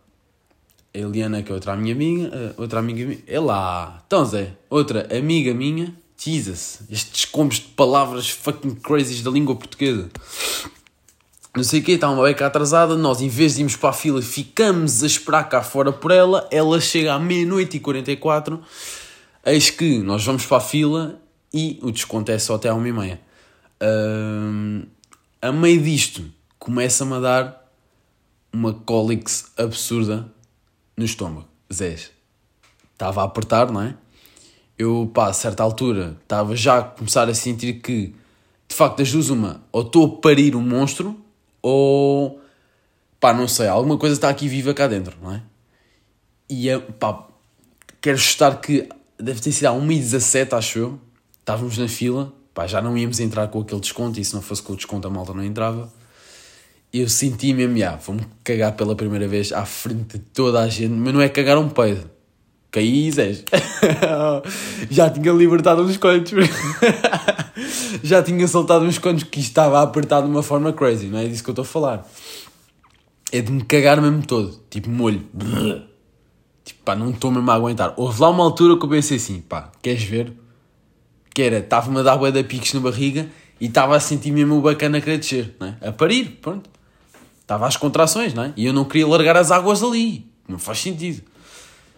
A 0.94 0.98
Eliana, 0.98 1.44
que 1.44 1.52
é 1.52 1.56
outra 1.56 1.76
minha 1.76 1.94
amiga, 1.94 2.30
eh, 2.34 2.54
outra 2.58 2.80
amiga 2.80 3.06
minha, 3.06 3.20
é 3.28 3.40
lá. 3.40 4.04
Então, 4.08 4.26
Zé, 4.26 4.54
outra 4.70 5.08
amiga 5.16 5.54
minha, 5.54 5.94
Jesus, 6.18 6.82
estes 6.90 7.26
combos 7.26 7.58
de 7.58 7.68
palavras 7.68 8.30
fucking 8.30 8.76
crazies 8.76 9.22
da 9.22 9.30
língua 9.30 9.56
portuguesa. 9.56 10.10
Não 11.56 11.64
sei 11.64 11.82
o 11.82 11.84
quê, 11.84 11.92
está 11.94 12.10
uma 12.10 12.24
beca 12.24 12.48
atrasada, 12.48 12.98
nós 12.98 13.22
em 13.22 13.30
vez 13.30 13.56
de 13.56 13.62
irmos 13.62 13.76
para 13.76 13.90
a 13.90 13.94
fila 13.94 14.22
ficamos 14.24 15.04
a 15.04 15.06
esperar 15.06 15.44
cá 15.44 15.62
fora 15.62 15.92
por 15.92 16.10
ela, 16.10 16.48
ela 16.50 16.82
chega 16.82 17.14
à 17.14 17.20
meia-noite 17.20 17.78
e 17.78 17.80
44, 17.80 18.60
eis 19.46 19.70
que 19.70 20.00
nós 20.00 20.26
vamos 20.26 20.48
para 20.48 20.58
a 20.58 20.62
fila 20.62 21.22
e 21.54 21.78
o 21.84 21.92
desconto 21.92 22.32
é 22.32 22.40
só 22.40 22.56
até 22.56 22.70
à 22.70 22.74
uma 22.74 22.88
e 22.88 22.92
meia. 22.92 23.22
A 25.40 25.52
meio 25.52 25.80
disto, 25.80 26.24
começa-me 26.58 27.14
a 27.14 27.20
dar 27.20 27.63
uma 28.54 28.72
cólix 28.72 29.52
absurda 29.58 30.32
no 30.96 31.04
estômago. 31.04 31.48
Zés. 31.74 32.12
Estava 32.94 33.22
a 33.22 33.26
apertar, 33.26 33.72
não 33.72 33.82
é? 33.82 33.98
Eu, 34.78 35.10
pá, 35.12 35.28
a 35.28 35.34
certa 35.34 35.64
altura, 35.64 36.18
estava 36.22 36.56
já 36.56 36.78
a 36.78 36.84
começar 36.84 37.28
a 37.28 37.34
sentir 37.34 37.82
que, 37.82 38.14
de 38.68 38.76
facto, 38.76 39.00
das 39.00 39.12
duas, 39.12 39.30
uma, 39.30 39.64
ou 39.72 39.82
estou 39.82 40.06
a 40.06 40.22
parir 40.22 40.56
um 40.56 40.62
monstro, 40.62 41.20
ou, 41.62 42.40
pá, 43.20 43.34
não 43.34 43.48
sei, 43.48 43.68
alguma 43.68 43.98
coisa 43.98 44.16
está 44.16 44.30
aqui 44.30 44.48
viva 44.48 44.74
cá 44.74 44.88
dentro, 44.88 45.18
não 45.22 45.34
é? 45.34 45.42
E, 46.50 46.68
pá, 47.00 47.28
quero 48.00 48.18
estar 48.18 48.62
que 48.62 48.88
deve 49.18 49.42
ter 49.42 49.52
sido 49.52 49.68
a 49.68 49.72
1h17, 49.72 50.54
acho 50.54 50.80
eu. 50.80 51.00
Estávamos 51.40 51.78
na 51.78 51.88
fila, 51.88 52.32
pá, 52.54 52.68
já 52.68 52.82
não 52.82 52.98
íamos 52.98 53.20
entrar 53.20 53.48
com 53.48 53.62
aquele 53.62 53.82
desconto, 53.82 54.20
e 54.20 54.26
se 54.26 54.34
não 54.34 54.42
fosse 54.42 54.62
com 54.62 54.74
o 54.74 54.76
desconto 54.76 55.08
a 55.08 55.12
malta 55.12 55.34
não 55.34 55.44
entrava 55.44 55.92
eu 56.94 57.10
senti 57.10 57.54
mesmo, 57.54 57.76
já, 57.76 57.96
vou-me 57.96 58.22
cagar 58.44 58.74
pela 58.74 58.96
primeira 58.96 59.28
vez 59.28 59.52
à 59.52 59.66
frente 59.66 60.20
de 60.20 60.20
toda 60.20 60.62
a 60.62 60.68
gente, 60.68 60.94
mas 60.94 61.12
não 61.12 61.22
é 61.22 61.28
cagar 61.28 61.58
um 61.58 61.68
peido. 61.68 62.08
Caí, 62.70 63.12
Zé. 63.12 63.34
Já 64.90 65.10
tinha 65.10 65.32
libertado 65.32 65.84
uns 65.84 65.98
quantos. 65.98 66.34
Já 68.04 68.22
tinha 68.22 68.48
soltado 68.48 68.86
uns 68.86 68.98
quantos 69.00 69.24
que 69.24 69.40
estava 69.40 69.80
a 69.80 69.84
apertar 69.84 70.22
de 70.22 70.28
uma 70.28 70.44
forma 70.44 70.72
crazy, 70.72 71.08
não 71.08 71.18
é 71.18 71.28
disso 71.28 71.44
que 71.44 71.50
eu 71.50 71.54
estou 71.54 71.64
a 71.64 71.66
falar. 71.66 72.08
É 73.32 73.42
de 73.42 73.52
me 73.52 73.64
cagar 73.64 74.00
mesmo 74.00 74.26
todo, 74.26 74.60
tipo 74.70 74.90
molho. 74.90 75.24
Tipo, 76.64 76.84
pá, 76.84 76.96
não 76.96 77.10
estou 77.10 77.32
mesmo 77.32 77.50
a 77.50 77.56
aguentar. 77.56 77.94
Houve 77.98 78.22
lá 78.22 78.30
uma 78.30 78.44
altura 78.44 78.78
que 78.78 78.86
eu 78.86 78.90
pensei 78.90 79.18
assim, 79.18 79.42
pá, 79.42 79.72
queres 79.82 80.04
ver? 80.04 80.34
Que 81.34 81.42
era, 81.42 81.58
estava-me 81.58 82.00
a 82.00 82.04
dar 82.04 82.18
bué 82.18 82.32
da 82.32 82.42
na 82.42 82.80
barriga 82.80 83.28
e 83.60 83.66
estava 83.66 83.96
a 83.96 84.00
sentir 84.00 84.32
mesmo 84.32 84.58
o 84.58 84.62
bacana 84.62 85.00
a 85.00 85.02
querer 85.02 85.18
descer, 85.18 85.56
não 85.60 85.68
é? 85.68 85.78
A 85.88 85.92
parir, 85.92 86.40
pronto. 86.42 86.70
Estava 87.44 87.68
às 87.68 87.78
contrações, 87.78 88.34
não 88.34 88.44
é? 88.44 88.54
E 88.56 88.66
eu 88.66 88.74
não 88.74 88.86
queria 88.86 89.08
largar 89.08 89.38
as 89.38 89.52
águas 89.52 89.84
ali. 89.84 90.26
Não 90.48 90.58
faz 90.58 90.80
sentido. 90.80 91.22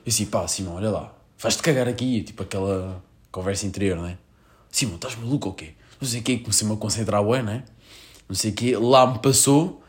Eu 0.06 0.09
assim, 0.09 0.25
pá, 0.25 0.47
Simão, 0.47 0.75
olha 0.75 0.89
lá. 0.89 1.13
Faz-te 1.38 1.62
cagar 1.62 1.88
aqui. 1.88 2.21
Tipo 2.24 2.44
aquela 2.44 3.01
conversa 3.31 3.65
interior, 3.65 3.97
não 3.97 4.07
é? 4.07 4.18
Simão, 4.71 4.95
estás 4.95 5.15
maluco 5.15 5.50
ou 5.50 5.53
quê? 5.53 5.74
Não 6.01 6.07
sei 6.07 6.19
o 6.19 6.24
quê. 6.24 6.38
Comecei-me 6.39 6.74
a 6.74 6.77
concentrar 6.77 7.24
bem, 7.24 7.44
não 7.44 7.53
é? 7.53 7.63
Não 8.27 8.36
sei 8.36 8.51
o 8.51 8.53
quê. 8.53 8.75
Lá 8.75 9.06
me 9.06 9.19
passou. 9.19 9.84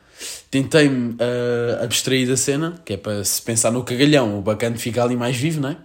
Tentei-me 0.51 1.15
uh, 1.15 1.85
abstrair 1.85 2.27
da 2.27 2.37
cena, 2.37 2.81
que 2.85 2.95
é 2.95 2.97
para 2.97 3.23
se 3.25 3.41
pensar 3.43 3.71
no 3.71 3.85
cagalhão, 3.85 4.39
o 4.39 4.43
bacana 4.43 4.77
fica 4.77 5.03
ali 5.03 5.15
mais 5.17 5.37
vivo, 5.37 5.61
não 5.61 5.71
é? 5.71 5.77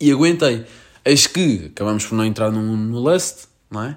E 0.00 0.10
aguentei. 0.10 0.64
Eis 1.04 1.26
que 1.26 1.70
acabamos 1.72 2.04
por 2.04 2.16
não 2.16 2.24
entrar 2.24 2.50
no, 2.50 2.60
no 2.60 2.98
Lust, 2.98 3.46
não 3.70 3.84
é? 3.84 3.90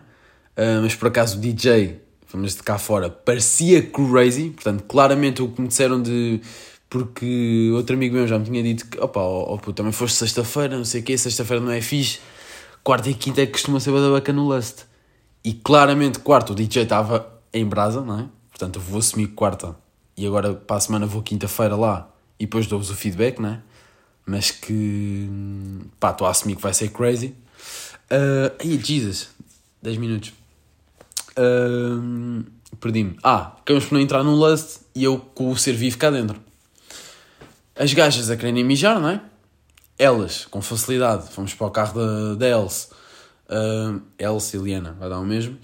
Uh, 0.56 0.82
mas 0.84 0.94
por 0.94 1.08
acaso 1.08 1.38
o 1.38 1.42
DJ 1.42 2.00
mas 2.38 2.56
de 2.56 2.64
cá 2.64 2.78
fora, 2.78 3.10
parecia 3.10 3.82
crazy, 3.82 4.50
portanto, 4.52 4.84
claramente 4.84 5.42
o 5.42 5.50
que 5.50 5.62
me 5.62 5.68
disseram 5.68 6.02
de. 6.02 6.42
Porque 6.90 7.72
outro 7.74 7.96
amigo 7.96 8.16
meu 8.16 8.28
já 8.28 8.38
me 8.38 8.44
tinha 8.44 8.62
dito 8.62 8.86
que, 8.88 9.00
opa, 9.00 9.22
oh, 9.22 9.54
oh, 9.66 9.74
também 9.74 9.94
foste 9.94 10.18
sexta-feira, 10.18 10.76
não 10.76 10.84
sei 10.84 11.00
o 11.00 11.04
quê, 11.04 11.18
sexta-feira 11.18 11.64
não 11.64 11.72
é 11.72 11.80
fixe, 11.80 12.20
quarta 12.84 13.10
e 13.10 13.14
quinta 13.14 13.42
é 13.42 13.46
que 13.46 13.54
costuma 13.54 13.80
ser 13.80 13.92
bacana 13.92 14.42
no 14.42 14.48
Lust. 14.48 14.84
E 15.44 15.54
claramente, 15.54 16.20
quarta, 16.20 16.52
o 16.52 16.56
DJ 16.56 16.84
estava 16.84 17.32
em 17.54 17.66
brasa, 17.66 18.02
não 18.02 18.20
é? 18.20 18.26
Portanto, 18.50 18.76
eu 18.76 18.82
vou 18.82 19.00
assumir 19.00 19.28
quarta 19.28 19.76
e 20.18 20.28
agora 20.28 20.54
para 20.54 20.76
a 20.76 20.80
semana 20.80 21.06
vou 21.06 21.22
quinta-feira 21.22 21.76
lá 21.76 22.10
e 22.40 22.46
depois 22.46 22.68
dou-vos 22.68 22.90
o 22.90 22.96
feedback, 22.96 23.40
não 23.40 23.50
é? 23.50 23.62
Mas 24.26 24.52
que, 24.52 25.30
pá, 26.00 26.12
estou 26.12 26.28
a 26.28 26.32
assumir 26.32 26.56
que 26.56 26.62
vai 26.62 26.74
ser 26.74 26.90
crazy. 26.90 27.36
Uh, 28.12 28.84
Jesus, 28.84 29.30
10 29.82 29.98
minutos. 29.98 30.41
Uh, 31.38 32.44
Perdi-me. 32.80 33.18
Ah, 33.24 33.54
acabamos 33.60 33.86
por 33.86 33.94
não 33.94 34.02
entrar 34.02 34.24
num 34.24 34.36
lust 34.36 34.82
e 34.96 35.04
eu 35.04 35.20
com 35.20 35.52
o 35.52 35.58
ser 35.58 35.74
vivo 35.74 35.98
cá 35.98 36.10
dentro. 36.10 36.42
As 37.76 37.94
gajas 37.94 38.30
a 38.30 38.36
quererem 38.36 38.64
mijar, 38.64 39.00
não 39.00 39.10
é? 39.10 39.22
Elas, 39.98 40.46
com 40.46 40.62
facilidade, 40.62 41.32
fomos 41.32 41.54
para 41.54 41.68
o 41.68 41.72
carro 41.72 42.00
da, 42.00 42.36
da 42.36 42.48
Else. 42.48 42.88
Uh, 43.48 44.02
Else 44.18 44.58
e 44.58 44.60
Liana, 44.60 44.96
vai 45.00 45.10
dar 45.10 45.20
o 45.20 45.26
mesmo. 45.26 45.58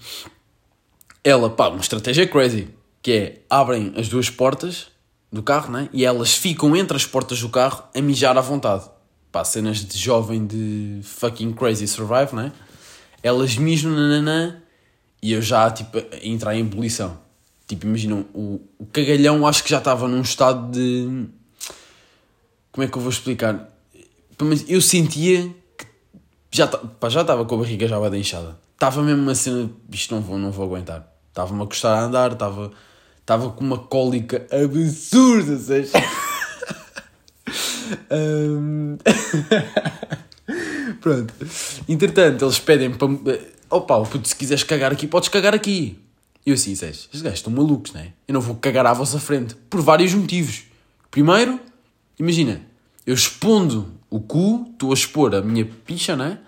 Ela, 1.24 1.50
pá, 1.50 1.68
uma 1.68 1.80
estratégia 1.80 2.26
crazy. 2.26 2.68
Que 3.02 3.12
é, 3.12 3.42
abrem 3.50 3.92
as 3.96 4.08
duas 4.08 4.30
portas 4.30 4.88
do 5.32 5.42
carro, 5.42 5.72
né? 5.72 5.88
E 5.92 6.04
elas 6.04 6.34
ficam 6.34 6.76
entre 6.76 6.96
as 6.96 7.04
portas 7.04 7.40
do 7.40 7.48
carro 7.48 7.84
a 7.94 8.00
mijar 8.00 8.36
à 8.38 8.40
vontade. 8.40 8.88
Pá, 9.32 9.44
cenas 9.44 9.84
de 9.84 9.98
jovem 9.98 10.46
de 10.46 11.00
fucking 11.02 11.52
crazy 11.52 11.86
survive, 11.86 12.34
né? 12.34 12.52
Elas 13.22 13.56
mijam, 13.56 13.90
nananã, 13.90 14.62
e 15.22 15.32
eu 15.32 15.42
já, 15.42 15.70
tipo, 15.70 15.98
a 15.98 16.02
entrar 16.22 16.54
em 16.54 16.60
ebulição. 16.60 17.18
Tipo, 17.66 17.86
imaginam, 17.86 18.24
o, 18.32 18.60
o 18.78 18.86
cagalhão 18.86 19.46
acho 19.46 19.62
que 19.62 19.70
já 19.70 19.78
estava 19.78 20.08
num 20.08 20.22
estado 20.22 20.70
de. 20.70 21.26
Como 22.72 22.84
é 22.84 22.88
que 22.88 22.96
eu 22.96 23.02
vou 23.02 23.10
explicar? 23.10 23.68
Eu 24.68 24.80
sentia 24.80 25.52
que 25.76 25.86
já, 26.50 26.66
pá, 26.66 27.08
já 27.08 27.22
estava 27.22 27.44
com 27.44 27.56
a 27.56 27.58
barriga 27.58 27.88
já 27.88 28.08
bem 28.08 28.20
inchada. 28.20 28.58
Estava 28.74 29.02
mesmo 29.02 29.22
uma 29.22 29.34
cena, 29.34 29.68
isto 29.92 30.14
não 30.14 30.22
vou, 30.22 30.38
não 30.38 30.52
vou 30.52 30.64
aguentar. 30.64 31.12
Estava-me 31.28 31.62
a 31.62 31.66
custar 31.66 31.98
a 31.98 32.02
andar, 32.02 32.32
estava, 32.32 32.70
Estava 33.20 33.50
com 33.50 33.62
uma 33.62 33.76
cólica 33.76 34.46
absurda, 34.50 35.58
sabes? 35.58 35.92
Pronto. 41.00 41.34
Entretanto, 41.86 42.44
eles 42.44 42.58
pedem 42.58 42.90
para. 42.92 43.08
Opa, 43.70 44.00
puto, 44.02 44.26
se 44.26 44.34
quiseres 44.34 44.62
cagar 44.62 44.92
aqui, 44.92 45.06
podes 45.06 45.28
cagar 45.28 45.54
aqui. 45.54 45.98
E 46.44 46.50
eu 46.50 46.54
assim, 46.54 46.74
sabes? 46.74 47.00
Estes 47.00 47.22
gajos 47.22 47.40
estão 47.40 47.52
malucos, 47.52 47.92
não 47.92 48.00
é? 48.00 48.12
Eu 48.26 48.34
não 48.34 48.40
vou 48.40 48.56
cagar 48.56 48.86
à 48.86 48.92
vossa 48.92 49.20
frente. 49.20 49.54
Por 49.68 49.80
vários 49.82 50.14
motivos. 50.14 50.62
Primeiro, 51.10 51.60
imagina, 52.18 52.62
eu 53.06 53.14
expondo 53.14 53.92
o 54.10 54.20
cu, 54.20 54.66
estou 54.72 54.90
a 54.90 54.94
expor 54.94 55.34
a 55.34 55.42
minha 55.42 55.64
picha, 55.64 56.16
não 56.16 56.24
é? 56.24 56.38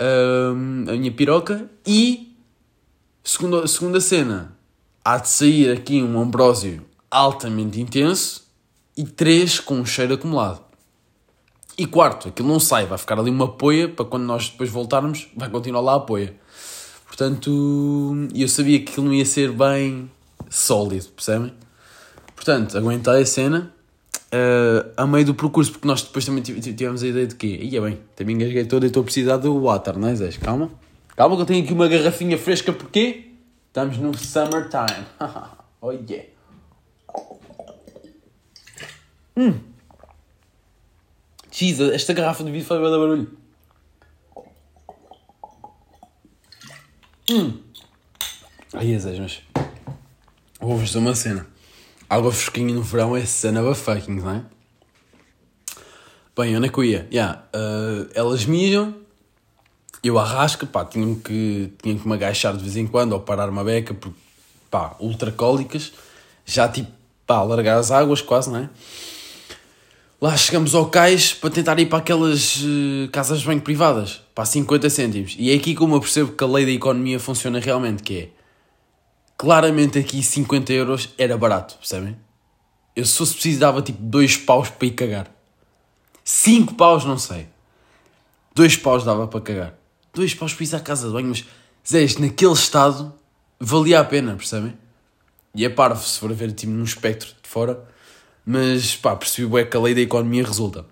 Um, 0.00 0.84
a 0.88 0.92
minha 0.92 1.10
piroca 1.10 1.68
e 1.86 2.36
segunda, 3.24 3.66
segunda 3.66 4.00
cena 4.00 4.56
há 5.04 5.18
de 5.18 5.28
sair 5.28 5.72
aqui 5.72 6.02
um 6.02 6.20
ambrósio 6.20 6.86
altamente 7.10 7.80
intenso 7.80 8.46
e 8.96 9.04
três 9.04 9.58
com 9.58 9.74
um 9.74 9.86
cheiro 9.86 10.14
acumulado. 10.14 10.67
E 11.78 11.86
quarto, 11.86 12.28
aquilo 12.28 12.48
não 12.48 12.58
sai, 12.58 12.86
vai 12.86 12.98
ficar 12.98 13.20
ali 13.20 13.30
uma 13.30 13.46
poia 13.46 13.88
para 13.88 14.04
quando 14.04 14.24
nós 14.24 14.48
depois 14.48 14.68
voltarmos, 14.68 15.28
vai 15.36 15.48
continuar 15.48 15.80
lá 15.80 15.94
a 15.94 16.00
poia. 16.00 16.34
Portanto, 17.06 18.28
eu 18.34 18.48
sabia 18.48 18.80
que 18.80 18.90
aquilo 18.90 19.06
não 19.06 19.14
ia 19.14 19.24
ser 19.24 19.52
bem 19.52 20.10
sólido, 20.50 21.06
percebem? 21.10 21.54
Portanto, 22.34 22.76
aguentei 22.76 23.22
a 23.22 23.24
cena 23.26 23.72
uh, 24.32 24.90
a 24.96 25.06
meio 25.06 25.26
do 25.26 25.34
percurso, 25.36 25.70
porque 25.70 25.86
nós 25.86 26.02
depois 26.02 26.24
também 26.24 26.42
tivemos 26.42 27.04
a 27.04 27.06
ideia 27.06 27.28
de 27.28 27.36
que, 27.36 27.46
ia 27.46 27.80
bem, 27.80 28.00
também 28.16 28.34
engasguei 28.34 28.64
todo 28.64 28.82
e 28.82 28.88
estou 28.88 29.02
a 29.02 29.04
precisar 29.04 29.36
do 29.36 29.60
water, 29.62 29.96
não 29.96 30.08
é, 30.08 30.16
Zé? 30.16 30.30
Calma. 30.32 30.72
Calma 31.14 31.36
que 31.36 31.42
eu 31.42 31.46
tenho 31.46 31.62
aqui 31.62 31.72
uma 31.72 31.86
garrafinha 31.86 32.36
fresca, 32.36 32.72
porquê? 32.72 33.34
Estamos 33.68 33.98
no 33.98 34.16
summertime. 34.18 35.06
oh 35.80 35.92
yeah. 35.92 36.26
Hum. 39.36 39.77
Jesus, 41.58 41.92
esta 41.92 42.12
garrafa 42.12 42.44
de 42.44 42.52
vidro 42.52 42.68
faz 42.68 42.80
bem 42.80 42.90
barulho. 42.90 43.38
Hum. 47.30 47.58
Ai, 48.72 48.86
Jesus, 48.86 49.18
mas... 49.18 49.42
Vou-vos 50.60 50.86
dizer 50.86 50.98
uma 50.98 51.16
cena. 51.16 51.48
Água 52.08 52.30
fresquinha 52.30 52.72
no 52.72 52.82
verão 52.82 53.16
é 53.16 53.26
cena 53.26 53.74
fucking, 53.74 54.20
não 54.20 54.30
é? 54.30 54.44
Bem, 56.36 56.54
é 56.54 56.58
eu 56.58 56.84
ia? 56.84 57.08
Yeah, 57.10 57.42
uh, 57.52 58.08
elas 58.14 58.44
mijam 58.44 58.94
eu 60.04 60.16
arrasco, 60.16 60.64
pá, 60.64 60.84
tinha 60.84 61.12
que, 61.16 61.72
tinha 61.82 61.98
que 61.98 62.06
me 62.06 62.14
agachar 62.14 62.56
de 62.56 62.62
vez 62.62 62.76
em 62.76 62.86
quando 62.86 63.14
ou 63.14 63.20
parar 63.20 63.48
uma 63.48 63.64
beca, 63.64 63.92
porque, 63.94 64.16
pá, 64.70 64.94
ultracólicas, 65.00 65.92
já 66.46 66.68
tipo, 66.68 66.92
pá, 67.26 67.42
largar 67.42 67.78
as 67.78 67.90
águas 67.90 68.22
quase, 68.22 68.48
não 68.48 68.60
é? 68.60 68.70
Lá 70.20 70.36
chegamos 70.36 70.74
ao 70.74 70.86
cais 70.86 71.32
para 71.32 71.50
tentar 71.50 71.78
ir 71.78 71.86
para 71.86 71.98
aquelas 71.98 72.56
uh, 72.56 73.08
casas 73.12 73.40
de 73.40 73.46
banho 73.46 73.60
privadas, 73.60 74.20
pá, 74.34 74.44
50 74.44 74.90
cêntimos. 74.90 75.36
E 75.38 75.52
é 75.52 75.54
aqui 75.54 75.74
como 75.74 75.94
eu 75.94 76.00
percebo 76.00 76.32
que 76.32 76.42
a 76.42 76.46
lei 76.46 76.66
da 76.66 76.72
economia 76.72 77.20
funciona 77.20 77.60
realmente, 77.60 78.02
que 78.02 78.18
é, 78.18 78.28
claramente 79.36 79.98
aqui 79.98 80.22
50 80.22 80.72
euros 80.72 81.08
era 81.16 81.38
barato, 81.38 81.76
percebem? 81.78 82.16
Eu 82.96 83.04
se 83.04 83.16
fosse 83.16 83.34
preciso 83.34 83.60
dava 83.60 83.80
tipo 83.80 84.02
2 84.02 84.38
paus 84.38 84.68
para 84.68 84.88
ir 84.88 84.90
cagar. 84.90 85.30
5 86.24 86.74
paus, 86.74 87.04
não 87.04 87.16
sei. 87.16 87.46
2 88.54 88.76
paus 88.78 89.04
dava 89.04 89.28
para 89.28 89.40
cagar 89.40 89.78
dois 90.18 90.34
paus 90.34 90.52
para 90.52 90.64
ir 90.64 90.74
à 90.74 90.80
casa 90.80 91.06
de 91.06 91.12
banho, 91.12 91.28
mas 91.28 91.44
naquele 92.18 92.52
estado 92.52 93.14
valia 93.58 94.00
a 94.00 94.04
pena, 94.04 94.34
percebem? 94.34 94.76
E 95.54 95.64
é 95.64 95.68
parvo 95.68 96.04
se 96.04 96.18
for 96.18 96.30
a 96.30 96.34
ver 96.34 96.52
tipo, 96.52 96.72
num 96.72 96.84
espectro 96.84 97.28
de 97.40 97.48
fora, 97.48 97.88
mas 98.50 98.96
pá, 98.96 99.14
percebi 99.14 99.46
bem 99.46 99.68
que 99.68 99.76
a 99.76 99.80
lei 99.80 99.94
da 99.94 100.00
economia 100.00 100.42
resulta. 100.42 100.86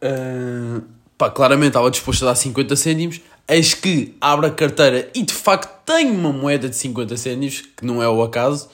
Uh, 0.00 0.80
pá, 1.18 1.28
claramente 1.28 1.70
estava 1.70 1.90
disposto 1.90 2.22
a 2.22 2.26
dar 2.26 2.36
50 2.36 2.76
cêntimos, 2.76 3.20
eis 3.48 3.74
que 3.74 4.16
abre 4.20 4.46
a 4.46 4.50
carteira 4.52 5.10
e 5.16 5.24
de 5.24 5.34
facto 5.34 5.84
tem 5.84 6.08
uma 6.12 6.32
moeda 6.32 6.68
de 6.68 6.76
50 6.76 7.16
cêntimos, 7.16 7.62
que 7.76 7.84
não 7.84 8.00
é 8.00 8.08
o 8.08 8.22
acaso. 8.22 8.68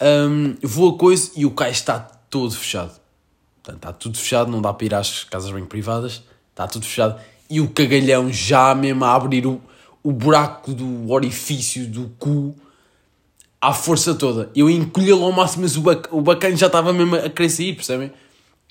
Um, 0.00 0.56
vou 0.62 0.94
a 0.94 0.98
coisa 0.98 1.30
e 1.36 1.44
o 1.44 1.50
cais 1.50 1.76
está 1.76 2.00
todo 2.00 2.54
fechado. 2.54 2.98
Portanto, 3.62 3.76
está 3.76 3.92
tudo 3.92 4.16
fechado, 4.16 4.50
não 4.50 4.62
dá 4.62 4.72
para 4.72 4.86
ir 4.86 4.94
às 4.94 5.24
casas 5.24 5.50
bem 5.50 5.66
privadas, 5.66 6.22
está 6.50 6.66
tudo 6.66 6.86
fechado 6.86 7.20
e 7.50 7.60
o 7.60 7.68
cagalhão 7.68 8.32
já 8.32 8.74
mesmo 8.74 9.04
a 9.04 9.14
abrir 9.14 9.46
o, 9.46 9.60
o 10.02 10.12
buraco 10.12 10.72
do 10.72 11.10
orifício 11.10 11.86
do 11.86 12.08
cu 12.18 12.56
à 13.60 13.72
força 13.72 14.14
toda. 14.14 14.50
Eu 14.54 14.70
encolhi-lo 14.70 15.24
ao 15.24 15.32
máximo, 15.32 15.62
mas 15.62 15.76
o, 15.76 15.82
bac, 15.82 16.08
o 16.10 16.20
bacana 16.20 16.56
já 16.56 16.66
estava 16.66 16.92
mesmo 16.92 17.16
a 17.16 17.28
querer 17.28 17.50
sair, 17.50 17.74
percebem? 17.74 18.10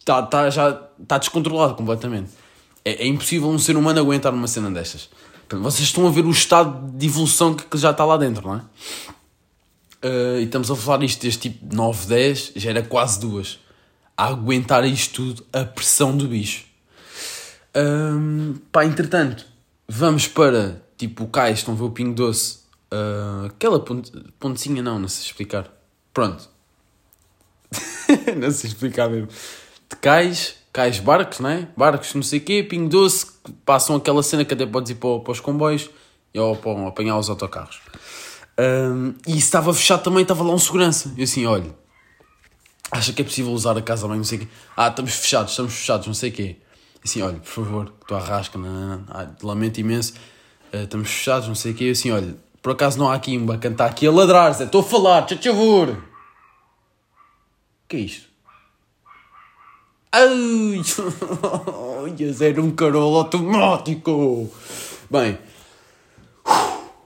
Tá, 0.04 0.24
tá, 0.24 0.50
já 0.50 0.82
está 1.00 1.18
descontrolado 1.18 1.76
completamente. 1.76 2.32
É, 2.84 3.04
é, 3.04 3.08
impossível 3.08 3.50
um 3.50 3.60
ser 3.60 3.78
humano 3.78 4.00
aguentar 4.00 4.34
uma 4.34 4.48
cena 4.48 4.72
destas. 4.72 5.10
Vocês 5.52 5.88
estão 5.88 6.08
a 6.08 6.12
ver 6.12 6.26
o 6.26 6.32
estado 6.32 6.92
de 6.92 7.08
evolução 7.08 7.54
que, 7.54 7.66
que 7.66 7.78
já 7.78 7.92
está 7.92 8.06
lá 8.06 8.18
dentro, 8.18 8.48
não 8.48 8.56
é? 8.56 8.62
Uh, 10.02 10.40
e 10.40 10.44
estamos 10.44 10.72
a 10.72 10.76
falar 10.76 11.04
isto 11.04 11.22
desde 11.22 11.40
tipo 11.40 11.76
9, 11.76 12.08
10, 12.08 12.54
já 12.56 12.70
era 12.70 12.82
quase 12.82 13.20
duas. 13.20 13.60
A 14.16 14.28
aguentar 14.28 14.86
isto 14.86 15.16
tudo, 15.16 15.46
a 15.52 15.66
pressão 15.66 16.16
do 16.16 16.28
bicho. 16.28 16.66
Um, 17.76 18.56
pá, 18.72 18.86
entretanto, 18.86 19.46
vamos 19.88 20.28
para 20.28 20.82
tipo 20.98 21.24
o 21.24 21.28
cais, 21.28 21.60
estão 21.60 21.74
a 21.74 21.78
ver 21.78 21.84
o 21.84 21.92
Pingo 21.92 22.14
Doce. 22.14 22.59
Uh, 22.92 23.46
aquela 23.48 23.80
ponte, 23.80 24.12
pontezinha, 24.40 24.82
não, 24.82 25.00
não 25.00 25.08
sei 25.08 25.26
explicar. 25.26 25.72
Pronto. 26.14 26.50
não 28.38 28.52
sei 28.52 28.70
explicar 28.70 29.10
mesmo. 29.10 29.28
De 29.90 29.96
cais, 29.98 30.56
cais 30.74 31.00
barcos, 31.00 31.40
não 31.40 31.50
é? 31.50 31.68
Barcos, 31.76 32.14
não 32.14 32.24
sei 32.24 32.40
o 32.40 32.42
quê, 32.42 32.64
Pingo 32.64 32.90
Doce, 32.90 33.28
passam 33.66 33.96
aquela 33.96 34.24
cena 34.24 34.44
que 34.44 34.54
até 34.54 34.66
podes 34.66 34.92
ir 34.92 34.96
para, 34.96 35.20
para 35.20 35.32
os 35.32 35.40
comboios 35.40 35.90
ou 36.36 36.56
para 36.56 36.88
apanhar 36.88 37.18
os 37.18 37.30
autocarros. 37.30 37.82
Um, 38.60 39.14
e 39.28 39.38
estava 39.38 39.74
fechado 39.74 40.04
também, 40.04 40.24
estava 40.24 40.44
lá 40.44 40.54
um 40.54 40.60
segurança. 40.60 41.14
E 41.16 41.24
assim, 41.24 41.46
olha, 41.46 41.74
acha 42.92 43.14
que 43.14 43.22
é 43.22 43.26
possível 43.26 43.52
usar 43.52 43.78
a 43.78 43.82
casa 43.82 44.08
bem, 44.08 44.18
não 44.18 44.24
sei 44.24 44.40
o 44.40 44.42
quê. 44.42 44.48
Ah, 44.76 44.88
estamos 44.88 45.14
fechados, 45.14 45.52
estamos 45.52 45.74
fechados, 45.74 46.08
não 46.08 46.14
sei 46.14 46.30
o 46.30 46.34
quê 46.34 46.58
assim, 47.04 47.22
olha, 47.22 47.38
por 47.38 47.48
favor, 47.48 47.94
estou 48.02 48.18
a 48.18 48.22
rasca, 48.22 48.58
não, 48.58 48.70
não, 48.70 48.98
não. 48.98 49.06
Ah, 49.10 49.30
lamento 49.42 49.80
imenso, 49.80 50.14
uh, 50.74 50.84
estamos 50.84 51.10
fechados, 51.10 51.48
não 51.48 51.56
sei 51.56 51.72
o 51.72 51.76
quê, 51.76 51.86
eu 51.86 51.92
assim, 51.92 52.12
olha, 52.12 52.36
por 52.62 52.74
acaso 52.74 53.00
não 53.00 53.12
há 53.12 53.20
um 53.28 53.46
bacana, 53.46 53.74
está 53.74 53.86
aqui 53.86 54.06
a 54.06 54.12
ladrar, 54.12 54.54
Zé, 54.54 54.66
estou 54.66 54.82
a 54.82 54.84
falar, 54.84 55.26
tchau, 55.26 55.54
favor. 55.54 55.90
O 55.90 55.98
que 57.88 57.98
é 57.98 58.00
isto? 58.02 58.30
Ai, 60.12 60.82
Zé, 62.34 62.50
era 62.50 62.62
um 62.62 62.72
carolo 62.72 63.18
automático. 63.18 64.52
Bem, 65.10 65.38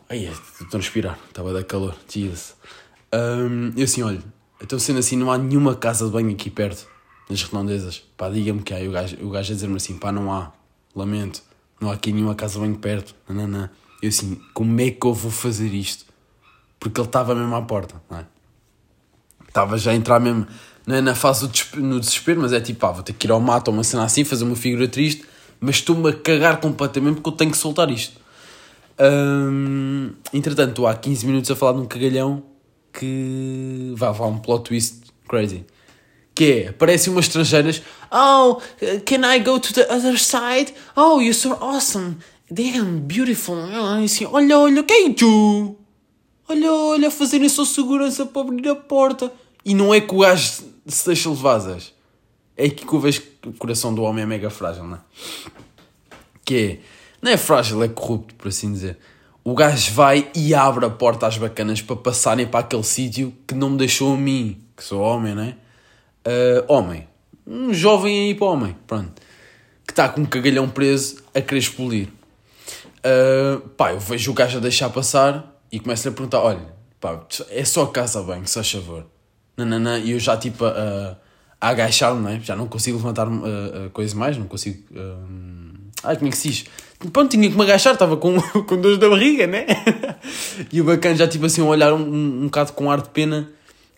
ai, 0.09 0.25
estou 0.25 0.67
a 0.67 0.69
transpirar, 0.69 1.19
estava 1.27 1.51
a 1.51 1.53
dar 1.53 1.63
calor, 1.63 1.95
Jesus. 2.09 2.55
Um, 3.13 3.71
eu 3.77 3.83
assim, 3.83 4.01
olha, 4.01 4.23
então 4.61 4.79
sendo 4.79 4.99
assim, 4.99 5.15
não 5.15 5.31
há 5.31 5.37
nenhuma 5.37 5.75
casa 5.75 6.05
de 6.05 6.11
banho 6.11 6.31
aqui 6.31 6.49
perto 6.49 6.87
nas 7.29 7.43
redondezas, 7.43 8.03
pá, 8.17 8.29
diga-me 8.29 8.61
que 8.63 8.73
há. 8.73 8.81
E 8.81 8.87
o 8.87 8.91
gajo, 8.91 9.17
o 9.21 9.29
gajo 9.29 9.51
a 9.51 9.55
dizer-me 9.55 9.75
assim, 9.75 9.97
pá, 9.97 10.11
não 10.11 10.31
há, 10.31 10.51
lamento, 10.95 11.43
não 11.79 11.91
há 11.91 11.93
aqui 11.93 12.11
nenhuma 12.11 12.33
casa 12.35 12.59
bem 12.59 12.73
perto, 12.73 13.13
não, 13.27 13.35
não, 13.35 13.47
não. 13.47 13.69
Eu 14.03 14.09
assim, 14.09 14.37
como 14.53 14.81
é 14.81 14.91
que 14.91 15.07
eu 15.07 15.13
vou 15.13 15.31
fazer 15.31 15.73
isto? 15.73 16.05
Porque 16.77 16.99
ele 16.99 17.07
estava 17.07 17.33
mesmo 17.33 17.55
à 17.55 17.61
porta, 17.61 17.95
não 18.11 18.19
é? 18.19 18.25
Estava 19.47 19.77
já 19.77 19.91
a 19.91 19.95
entrar 19.95 20.19
mesmo, 20.19 20.45
não 20.85 20.97
é 20.97 20.99
na 20.99 21.15
fase 21.15 21.47
do 21.47 21.81
no 21.81 22.01
desespero, 22.01 22.41
mas 22.41 22.51
é 22.51 22.59
tipo, 22.59 22.81
pá, 22.81 22.91
vou 22.91 23.01
ter 23.01 23.13
que 23.13 23.25
ir 23.25 23.31
ao 23.31 23.39
mato 23.39 23.69
ou 23.69 23.73
uma 23.73 23.81
cena 23.81 24.03
assim, 24.03 24.25
fazer 24.25 24.43
uma 24.43 24.57
figura 24.57 24.89
triste, 24.89 25.23
mas 25.57 25.75
estou-me 25.75 26.09
a 26.09 26.13
cagar 26.13 26.59
completamente 26.59 27.15
porque 27.15 27.29
eu 27.29 27.33
tenho 27.33 27.51
que 27.51 27.57
soltar 27.57 27.89
isto. 27.89 28.19
Hum, 28.99 30.11
entretanto, 30.33 30.85
há 30.85 30.95
15 30.95 31.25
minutos 31.25 31.49
a 31.49 31.55
falar 31.55 31.71
de 31.71 31.79
um 31.79 31.85
cagalhão 31.85 32.43
que 32.91 33.93
vai, 33.95 34.11
vai 34.11 34.27
um 34.27 34.37
plot 34.37 34.65
twist 34.65 34.97
crazy 35.29 35.65
que 36.35 36.51
é, 36.51 36.67
aparecem 36.69 37.13
umas 37.13 37.25
estrangeiras, 37.25 37.81
oh, 38.11 38.59
can 39.05 39.23
I 39.23 39.39
go 39.39 39.59
to 39.59 39.73
the 39.73 39.83
other 39.93 40.17
side? 40.17 40.73
Oh, 40.95 41.19
you're 41.19 41.33
so 41.33 41.57
awesome. 41.61 42.17
Damn, 42.53 42.99
beautiful. 42.99 43.57
Assim, 44.03 44.25
olha, 44.25 44.59
olha, 44.59 44.83
quem 44.83 45.11
tu? 45.11 45.75
Olha, 46.47 46.71
olha, 46.71 47.09
fazerem 47.09 47.49
só 47.49 47.65
segurança 47.65 48.27
para 48.27 48.41
abrir 48.43 48.69
a 48.69 48.75
porta. 48.75 49.33
E 49.65 49.73
não 49.73 49.91
é 49.91 49.99
que 49.99 50.13
o 50.13 50.19
gajo 50.19 50.63
se 50.85 51.05
deixa 51.07 51.29
levazas. 51.29 51.93
É 52.55 52.69
que 52.69 52.85
eu 52.85 52.99
vejo 52.99 53.23
que 53.41 53.49
o 53.49 53.53
coração 53.53 53.91
do 53.95 54.03
homem 54.03 54.23
é 54.23 54.27
mega 54.27 54.51
frágil, 54.51 54.83
não 54.83 54.97
é? 54.97 54.99
Que 56.45 56.55
é, 56.55 56.79
não 57.19 57.31
é 57.31 57.37
frágil, 57.37 57.81
é 57.81 57.87
corrupto, 57.87 58.35
por 58.35 58.49
assim 58.49 58.71
dizer. 58.71 58.99
O 59.43 59.55
gajo 59.55 59.91
vai 59.91 60.29
e 60.35 60.53
abre 60.53 60.85
a 60.85 60.91
porta 60.91 61.25
às 61.25 61.37
bacanas 61.37 61.81
para 61.81 61.95
passarem 61.95 62.45
para 62.45 62.59
aquele 62.59 62.83
sítio 62.83 63.33
que 63.47 63.55
não 63.55 63.71
me 63.71 63.77
deixou 63.77 64.13
a 64.13 64.17
mim, 64.17 64.61
que 64.77 64.83
sou 64.83 65.01
homem, 65.01 65.33
não 65.33 65.43
é? 65.43 65.55
uh, 66.27 66.71
homem, 66.71 67.07
um 67.45 67.73
jovem 67.73 68.27
aí 68.27 68.35
para 68.35 68.47
homem, 68.47 68.75
pronto, 68.85 69.21
que 69.85 69.91
está 69.91 70.07
com 70.07 70.21
um 70.21 70.25
cagalhão 70.25 70.69
preso 70.69 71.23
a 71.33 71.41
querer 71.41 71.59
explodir. 71.59 72.09
Uh, 73.05 73.59
pá, 73.69 73.91
eu 73.91 73.99
vejo 73.99 74.31
o 74.31 74.33
gajo 74.33 74.57
a 74.57 74.61
deixar 74.61 74.89
passar 74.89 75.59
e 75.71 75.79
começo-lhe 75.79 76.13
a 76.13 76.15
perguntar: 76.15 76.39
olha, 76.39 76.73
pá, 76.99 77.25
é 77.49 77.65
só 77.65 77.85
casa 77.87 78.23
bem, 78.23 78.45
se 78.45 78.53
faz 78.53 78.71
favor. 78.71 79.05
Nananã, 79.57 79.99
e 79.99 80.11
eu 80.11 80.19
já 80.19 80.37
tipo 80.37 80.65
a, 80.65 81.17
a 81.59 81.69
agachar-me, 81.69 82.21
não 82.21 82.29
é? 82.29 82.39
Já 82.39 82.55
não 82.55 82.67
consigo 82.67 82.97
levantar 82.97 83.27
a, 83.27 83.85
a 83.85 83.89
coisa 83.89 84.15
mais, 84.15 84.37
não 84.37 84.47
consigo. 84.47 84.83
Um... 84.91 85.73
Ai, 86.03 86.15
como 86.15 86.27
é 86.27 86.31
que 86.31 86.37
se 86.37 86.49
diz? 86.49 86.65
Pronto, 87.11 87.31
tinha 87.31 87.49
que 87.49 87.55
me 87.55 87.63
agachar, 87.63 87.93
estava 87.93 88.17
com, 88.17 88.39
com 88.63 88.81
dores 88.81 88.97
da 88.97 89.09
barriga, 89.09 89.47
né? 89.47 89.65
e 90.71 90.81
o 90.81 90.83
bacana 90.83 91.15
já 91.15 91.27
tipo 91.27 91.45
assim, 91.45 91.61
um 91.61 91.67
olhar 91.67 91.93
um, 91.93 92.01
um, 92.01 92.41
um 92.41 92.45
bocado 92.45 92.73
com 92.73 92.89
ar 92.89 93.01
de 93.01 93.09
pena. 93.09 93.49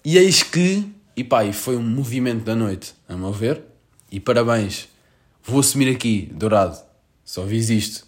E 0.04 0.18
eis 0.18 0.44
que, 0.44 0.88
e 1.16 1.24
pá, 1.24 1.44
e 1.44 1.54
foi 1.54 1.78
um 1.78 1.84
movimento 1.84 2.44
da 2.44 2.56
noite, 2.56 2.94
a 3.08 3.16
meu 3.16 3.32
ver. 3.32 3.62
E 4.12 4.20
parabéns, 4.20 4.88
vou 5.44 5.60
assumir 5.60 5.90
aqui, 5.90 6.30
Dourado, 6.34 6.78
só 7.24 7.44
vis 7.44 7.70
isto. 7.70 8.06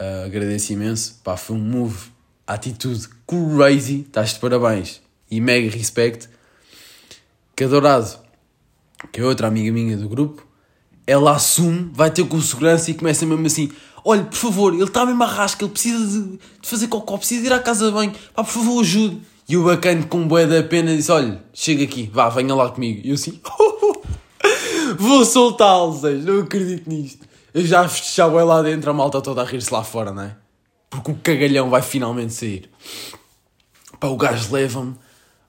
Uh, 0.00 0.24
agradeço 0.24 0.72
imenso, 0.72 1.20
pá, 1.22 1.36
foi 1.36 1.56
um 1.56 1.60
move, 1.60 2.10
atitude 2.46 3.06
crazy, 3.26 4.00
estás 4.06 4.32
de 4.32 4.38
parabéns. 4.38 5.02
E 5.30 5.42
mega 5.42 5.70
respect. 5.70 6.26
Que 7.54 7.64
a 7.64 7.68
Dourado, 7.68 8.08
que 9.12 9.20
é 9.20 9.24
outra 9.24 9.46
amiga 9.46 9.70
minha 9.70 9.98
do 9.98 10.08
grupo, 10.08 10.46
ela 11.06 11.36
assume, 11.36 11.90
vai 11.92 12.10
ter 12.10 12.26
com 12.26 12.40
segurança 12.40 12.90
e 12.90 12.94
começa 12.94 13.26
mesmo 13.26 13.46
assim: 13.46 13.70
Olha, 14.02 14.24
por 14.24 14.36
favor, 14.36 14.72
ele 14.72 14.84
está 14.84 15.04
mesmo 15.04 15.22
a 15.22 15.26
rasca, 15.26 15.64
ele 15.64 15.72
precisa 15.72 16.06
de, 16.06 16.38
de 16.38 16.68
fazer 16.68 16.88
cocó, 16.88 17.18
precisa 17.18 17.42
de 17.42 17.48
ir 17.48 17.52
à 17.52 17.58
casa 17.58 17.86
de 17.86 17.92
banho, 17.92 18.12
pá, 18.34 18.42
por 18.42 18.52
favor, 18.52 18.80
ajude. 18.80 19.20
E 19.46 19.56
o 19.56 19.64
bacana 19.64 20.06
com 20.06 20.26
boé 20.26 20.46
da 20.46 20.62
pena 20.62 20.96
disse: 20.96 21.12
Olha, 21.12 21.42
chega 21.52 21.84
aqui, 21.84 22.08
vá, 22.10 22.30
venha 22.30 22.54
lá 22.54 22.70
comigo. 22.70 23.02
E 23.04 23.10
eu 23.10 23.16
assim: 23.16 23.38
Vou 24.98 25.26
soltá-lo, 25.26 26.00
não 26.24 26.40
acredito 26.40 26.88
nisto. 26.88 27.28
Eu 27.52 27.64
já 27.64 27.88
fechava 27.88 28.42
lá 28.44 28.62
dentro, 28.62 28.90
a 28.90 28.94
malta 28.94 29.20
toda 29.20 29.42
a 29.42 29.44
rir-se 29.44 29.72
lá 29.72 29.82
fora, 29.82 30.12
não 30.12 30.22
é? 30.22 30.36
Porque 30.88 31.10
o 31.10 31.14
cagalhão 31.16 31.68
vai 31.70 31.82
finalmente 31.82 32.32
sair. 32.32 32.70
Pá, 33.98 34.08
o 34.08 34.16
gajo 34.16 34.52
leva-me. 34.52 34.94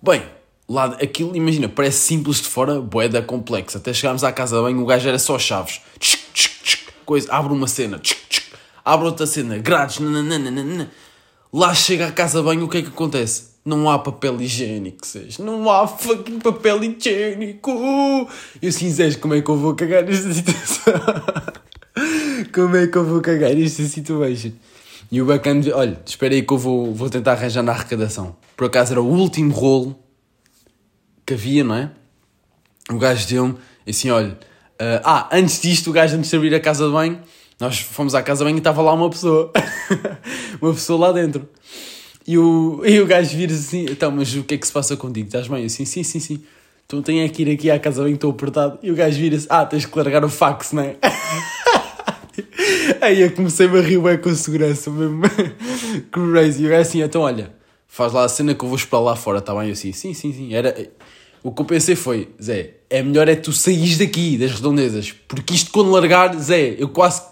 Bem, 0.01 0.24
lá, 0.67 0.86
aquilo, 1.01 1.36
imagina, 1.36 1.70
parece 1.70 2.00
simples 2.00 2.38
de 2.38 2.48
fora, 2.48 2.81
boeda 2.81 3.22
complexa. 3.22 3.77
Até 3.77 3.93
chegarmos 3.93 4.24
à 4.24 4.31
casa 4.31 4.58
de 4.58 4.62
banho, 4.63 4.81
o 4.81 4.86
gajo 4.86 5.08
era 5.08 5.20
só 5.20 5.38
chaves. 5.38 5.81
Tchic, 6.00 6.24
tchic, 6.34 6.63
tchic, 6.63 6.91
coisa, 7.05 7.31
abre 7.31 7.53
uma 7.53 7.67
cena, 7.67 8.00
tchic, 8.00 8.20
tchic, 8.29 8.53
abre 8.84 9.05
outra 9.05 9.27
cena, 9.27 9.58
grades, 9.58 10.00
nananana. 10.00 10.91
Lá 11.53 11.74
chega 11.74 12.08
à 12.08 12.12
casa 12.12 12.39
de 12.39 12.46
banho, 12.46 12.65
o 12.65 12.70
que 12.70 12.77
é 12.77 12.81
que 12.81 12.88
acontece? 12.88 13.51
Não 13.63 13.89
há 13.89 14.00
papel 14.00 14.41
higiênico, 14.41 15.05
seja. 15.05 15.43
Não 15.43 15.70
há 15.70 15.88
fucking 15.88 16.39
papel 16.39 16.84
higiênico. 16.84 17.72
Eu 18.62 18.70
assim, 18.70 18.89
Zés, 18.89 19.15
como 19.15 19.36
é 19.36 19.41
que 19.41 19.50
eu 19.50 19.55
vou 19.55 19.75
cagar 19.75 20.03
nesta 20.03 20.34
situação? 20.34 20.93
como 22.51 22.75
é 22.75 22.88
que 22.88 22.98
eu 22.98 23.05
vou 23.05 23.22
cagar 23.22 23.53
nesta 23.55 23.84
situação? 23.84 24.51
E 25.12 25.22
o 25.22 25.25
bacana, 25.25 25.62
olha, 25.74 26.00
espera 26.05 26.34
aí 26.34 26.41
que 26.41 26.53
eu 26.53 26.58
vou, 26.58 26.93
vou 26.93 27.10
tentar 27.10 27.34
arranjar 27.34 27.63
na 27.63 27.72
arrecadação. 27.72 28.36
Por 28.55 28.67
acaso 28.67 28.93
era 28.93 29.01
o 29.01 29.05
último 29.05 29.51
rolo 29.53 30.00
que 31.25 31.34
havia, 31.34 31.63
não 31.63 31.75
é? 31.75 31.91
O 32.89 32.98
gajo 32.98 33.27
deu-me 33.27 33.55
assim: 33.88 34.10
olha, 34.10 34.29
uh, 34.79 35.01
ah, 35.03 35.29
antes 35.31 35.62
disto, 35.62 35.89
o 35.89 35.93
gajo, 35.93 36.15
antes 36.15 36.29
de 36.29 36.36
abrir 36.36 36.53
a 36.55 36.60
casa 36.60 36.86
de 36.86 36.91
banho, 36.91 37.20
nós 37.60 37.79
fomos 37.79 38.15
à 38.15 38.24
casa 38.24 38.39
de 38.39 38.46
banho 38.46 38.55
e 38.55 38.60
estava 38.60 38.81
lá 38.81 38.93
uma 38.93 39.10
pessoa, 39.10 39.51
uma 40.62 40.74
pessoa 40.74 41.08
lá 41.08 41.12
dentro. 41.12 41.48
E 42.25 42.38
o, 42.38 42.81
e 42.86 43.00
o 43.00 43.05
gajo 43.05 43.36
vira 43.36 43.53
assim: 43.53 43.86
então, 43.89 44.12
mas 44.12 44.34
o 44.36 44.43
que 44.43 44.55
é 44.55 44.58
que 44.58 44.67
se 44.67 44.74
passa 44.74 44.96
contigo? 44.96 45.27
Estás 45.27 45.48
bem? 45.48 45.65
Assim, 45.65 45.86
sim, 45.86 46.03
sim, 46.03 46.20
sim. 46.20 46.43
Então 46.86 47.01
tenho 47.01 47.29
que 47.29 47.41
ir 47.41 47.51
aqui 47.51 47.72
à 47.72 47.79
casa 47.79 47.98
de 47.98 48.03
banho, 48.03 48.15
estou 48.15 48.31
apertado. 48.31 48.79
E 48.81 48.91
o 48.91 48.96
gajo 48.96 49.17
vira-se: 49.17 49.48
ah, 49.50 49.65
tens 49.65 49.86
que 49.86 49.98
largar 49.98 50.24
o 50.24 50.29
fax, 50.29 50.72
não 50.72 50.84
é? 50.84 50.96
Aí 53.01 53.21
eu 53.21 53.31
comecei-me 53.31 53.79
a 53.79 53.81
rir 53.81 53.99
bem 53.99 54.17
com 54.17 54.33
segurança 54.35 54.89
mesmo. 54.89 55.21
Crazy. 56.11 56.67
Gajo 56.67 56.81
assim: 56.81 57.01
então 57.01 57.21
olha, 57.21 57.53
faz 57.87 58.13
lá 58.13 58.25
a 58.25 58.29
cena 58.29 58.53
que 58.53 58.63
eu 58.63 58.69
vou 58.69 58.77
esperar 58.77 59.01
lá 59.01 59.15
fora, 59.15 59.39
está 59.39 59.53
bem? 59.53 59.67
Eu 59.67 59.73
assim: 59.73 59.91
sim, 59.91 60.13
sim, 60.13 60.33
sim. 60.33 60.53
Era 60.53 60.75
o 61.43 61.51
que 61.51 61.62
eu 61.62 61.65
pensei 61.65 61.95
foi, 61.95 62.29
Zé, 62.41 62.75
é 62.89 63.01
melhor 63.01 63.27
é 63.27 63.36
tu 63.36 63.51
saís 63.51 63.97
daqui, 63.97 64.38
das 64.38 64.51
redondezas, 64.51 65.12
porque 65.27 65.55
isto 65.55 65.71
quando 65.71 65.89
largar, 65.89 66.38
Zé, 66.38 66.75
eu 66.77 66.89
quase 66.89 67.23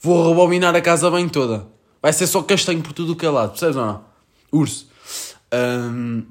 vou 0.00 0.28
rebobinar 0.28 0.74
a 0.74 0.80
casa 0.80 1.10
bem 1.10 1.28
toda. 1.28 1.68
Vai 2.00 2.12
ser 2.12 2.26
só 2.26 2.42
castanho 2.42 2.82
por 2.82 2.92
tudo 2.92 3.12
o 3.12 3.16
que 3.16 3.24
é 3.24 3.30
lado, 3.30 3.50
percebes 3.50 3.76
ou 3.76 3.86
não? 3.86 4.04
Urso. 4.50 4.88
Um, 5.54 6.24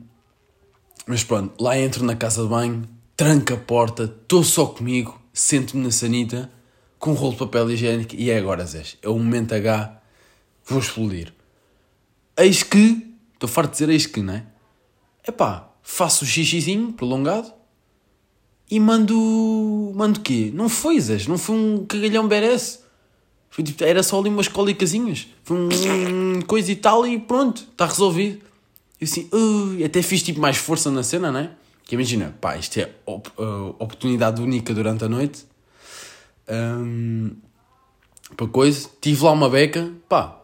mas 1.07 1.23
pronto, 1.23 1.53
lá 1.63 1.79
entro 1.79 2.03
na 2.03 2.15
casa 2.15 2.43
de 2.43 2.49
banho, 2.49 2.83
tranco 3.15 3.53
a 3.53 3.57
porta, 3.57 4.03
estou 4.03 4.43
só 4.43 4.65
comigo, 4.65 5.17
sento-me 5.31 5.83
na 5.83 5.91
sanita, 5.91 6.51
com 7.01 7.11
um 7.11 7.13
rolo 7.15 7.33
de 7.33 7.39
papel 7.39 7.71
higiênico, 7.71 8.15
e 8.15 8.29
é 8.29 8.37
agora, 8.37 8.63
Zé, 8.63 8.83
é 9.01 9.09
o 9.09 9.17
momento 9.17 9.53
H, 9.55 9.99
vou 10.63 10.79
explodir. 10.79 11.33
Eis 12.37 12.61
que, 12.61 13.15
estou 13.33 13.49
farto 13.49 13.71
de 13.71 13.79
dizer 13.79 13.89
eis 13.89 14.05
que, 14.05 14.21
não 14.21 14.35
é? 14.35 14.45
Epá, 15.27 15.71
faço 15.81 16.23
o 16.23 16.27
xixizinho 16.27 16.93
prolongado 16.93 17.51
e 18.69 18.79
mando. 18.79 19.91
Mando 19.95 20.19
o 20.19 20.21
quê? 20.21 20.51
Não 20.53 20.69
foi, 20.69 20.99
Zés, 21.01 21.25
não 21.25 21.39
foi 21.39 21.55
um 21.55 21.85
cagalhão 21.87 22.27
berece. 22.27 22.79
Foi 23.49 23.63
tipo, 23.63 23.83
era 23.83 24.03
só 24.03 24.19
ali 24.19 24.29
umas 24.29 24.47
cólicasinhas. 24.47 25.27
Foi 25.43 25.57
um 25.57 26.41
coisa 26.45 26.71
e 26.71 26.75
tal 26.75 27.05
e 27.05 27.19
pronto, 27.19 27.67
está 27.71 27.87
resolvido. 27.87 28.41
E 28.99 29.05
assim, 29.05 29.27
uh, 29.33 29.83
até 29.83 30.03
fiz 30.03 30.21
tipo 30.21 30.39
mais 30.39 30.55
força 30.55 30.91
na 30.91 31.01
cena, 31.01 31.31
né? 31.31 31.51
Que 31.83 31.95
imagina, 31.95 32.35
pá, 32.39 32.57
isto 32.57 32.79
é 32.79 32.91
op 33.07 33.27
uh, 33.39 33.75
oportunidade 33.79 34.39
única 34.39 34.71
durante 34.71 35.03
a 35.03 35.09
noite. 35.09 35.49
Um, 36.51 37.31
para 38.35 38.47
coisa, 38.47 38.89
tive 38.99 39.23
lá 39.23 39.31
uma 39.31 39.49
beca, 39.49 39.91
pá, 40.09 40.41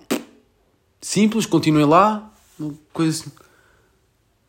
simples, 1.02 1.46
continuei 1.46 1.86
lá, 1.86 2.32
coisa 2.93 3.26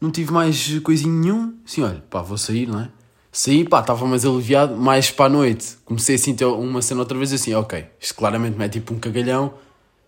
não 0.01 0.11
tive 0.11 0.33
mais 0.33 0.79
coisinho 0.81 1.13
nenhum. 1.13 1.55
Assim, 1.67 1.83
olha, 1.83 2.03
pá, 2.09 2.23
vou 2.23 2.39
sair, 2.39 2.67
não 2.67 2.81
é? 2.81 2.91
Saí, 3.33 3.69
pá, 3.69 3.81
estava 3.81 4.07
mais 4.07 4.25
aliviado. 4.25 4.77
Mais 4.77 5.11
para 5.11 5.27
a 5.27 5.29
noite, 5.29 5.77
comecei 5.85 6.15
assim 6.15 6.35
ter 6.35 6.45
uma 6.45 6.81
cena 6.83 7.01
outra 7.01 7.17
vez, 7.17 7.33
assim, 7.33 7.55
ok, 7.55 7.87
isto 8.01 8.15
claramente 8.15 8.57
me 8.57 8.65
é 8.65 8.69
tipo 8.69 8.95
um 8.95 8.99
cagalhão. 8.99 9.55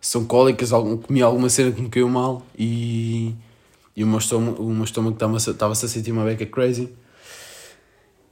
São 0.00 0.24
cólicas, 0.24 0.72
algum, 0.72 0.96
comi 0.96 1.20
alguma 1.20 1.48
cena 1.48 1.72
que 1.72 1.82
me 1.82 1.90
caiu 1.90 2.08
mal 2.08 2.42
e, 2.58 3.34
e 3.94 4.02
o 4.02 4.06
meu 4.06 4.18
estômago, 4.18 4.62
o 4.62 4.72
meu 4.72 4.84
estômago 4.84 5.16
estava-se 5.36 5.84
a 5.84 5.88
sentir 5.88 6.12
uma 6.12 6.24
beca 6.24 6.46
crazy. 6.46 6.90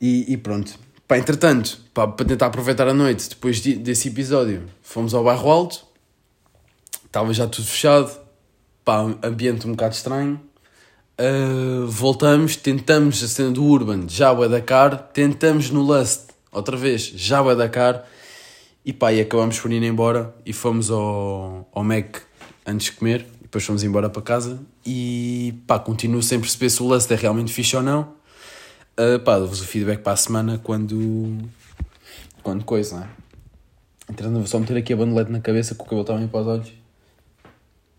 E, 0.01 0.33
e 0.33 0.37
pronto. 0.37 0.79
Pá, 1.09 1.17
entretanto, 1.17 1.81
pá, 1.95 2.07
para 2.07 2.27
tentar 2.27 2.47
aproveitar 2.49 2.87
a 2.87 2.93
noite, 2.93 3.31
depois 3.31 3.63
de, 3.63 3.75
desse 3.77 4.09
episódio, 4.09 4.65
fomos 4.83 5.15
ao 5.15 5.25
bairro 5.25 5.51
alto, 5.51 5.87
estava 7.07 7.33
já 7.33 7.47
tudo 7.47 7.67
fechado, 7.67 8.15
pá, 8.85 9.01
ambiente 9.23 9.67
um 9.67 9.71
bocado 9.71 9.95
estranho. 9.95 10.39
Uh, 11.19 11.87
voltamos, 11.87 12.57
tentamos 12.57 13.25
a 13.25 13.27
cena 13.27 13.51
do 13.51 13.65
Urban, 13.65 14.07
já 14.07 14.31
o 14.33 14.47
Dakar, 14.47 14.99
tentamos 15.15 15.71
no 15.71 15.81
Lust, 15.81 16.27
outra 16.53 16.77
vez, 16.77 17.01
já 17.17 17.41
o 17.41 17.55
Dakar, 17.55 18.07
e 18.85 18.93
pá, 18.93 19.11
e 19.11 19.23
acabamos 19.23 19.59
por 19.59 19.73
ir 19.73 19.83
embora 19.83 20.35
e 20.45 20.53
fomos 20.53 20.91
ao, 20.91 21.67
ao 21.73 21.83
Mac 21.83 22.19
antes 22.67 22.89
de 22.89 22.93
comer, 22.93 23.27
depois 23.41 23.65
fomos 23.65 23.83
embora 23.83 24.11
para 24.11 24.21
casa, 24.21 24.61
e 24.85 25.55
pá, 25.67 25.79
continuo 25.79 26.23
sem 26.23 26.39
perceber 26.39 26.69
se 26.69 26.83
o 26.83 26.87
Lust 26.87 27.11
é 27.11 27.15
realmente 27.15 27.51
fixe 27.51 27.75
ou 27.75 27.83
não. 27.83 28.18
Uh, 28.99 29.21
pá, 29.21 29.39
dou-vos 29.39 29.61
o 29.61 29.65
feedback 29.65 30.03
para 30.03 30.15
a 30.15 30.17
semana 30.17 30.59
quando. 30.59 31.39
quando 32.43 32.65
coisa, 32.65 32.97
não 32.97 33.05
é? 33.05 33.09
Entretanto, 34.11 34.39
vou 34.39 34.47
só 34.49 34.59
meter 34.59 34.77
aqui 34.77 34.93
a 34.93 34.97
bandolete 34.97 35.31
na 35.31 35.41
cabeça 35.41 35.73
que 35.77 35.81
o 35.81 35.85
cabelo 35.85 36.19
bem 36.19 36.27
para 36.27 36.41
os 36.41 36.47
olhos. 36.49 36.73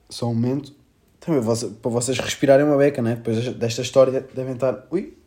Só 0.09 0.27
um 0.27 0.33
momento. 0.33 0.73
Também 1.21 1.41
para 1.41 1.91
vocês 1.91 2.19
respirarem 2.19 2.65
uma 2.65 2.75
beca, 2.75 3.01
né? 3.01 3.15
Depois 3.15 3.47
desta 3.55 3.81
história 3.81 4.27
devem 4.35 4.55
estar. 4.55 4.88
Ui! 4.91 5.17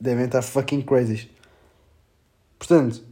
Devem 0.00 0.26
estar 0.26 0.40
fucking 0.40 0.82
crazy. 0.82 1.28
Portanto, 2.56 3.02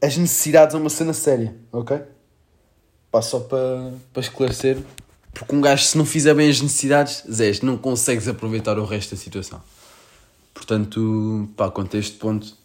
as 0.00 0.16
necessidades 0.16 0.76
é 0.76 0.78
uma 0.78 0.90
cena 0.90 1.12
séria, 1.12 1.56
ok? 1.72 2.02
Pá, 3.10 3.20
só 3.20 3.40
para, 3.40 3.94
para 4.12 4.20
esclarecer. 4.20 4.78
Porque 5.32 5.56
um 5.56 5.60
gajo, 5.60 5.82
se 5.84 5.98
não 5.98 6.04
fizer 6.04 6.34
bem 6.34 6.48
as 6.48 6.60
necessidades, 6.60 7.24
Zé, 7.28 7.50
não 7.62 7.76
consegues 7.76 8.28
aproveitar 8.28 8.78
o 8.78 8.84
resto 8.84 9.16
da 9.16 9.20
situação. 9.20 9.60
Portanto, 10.54 11.48
pá, 11.56 11.70
quanto 11.70 11.96
a 11.96 12.00
este 12.00 12.18
ponto, 12.18 12.56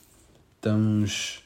estamos. 0.56 1.42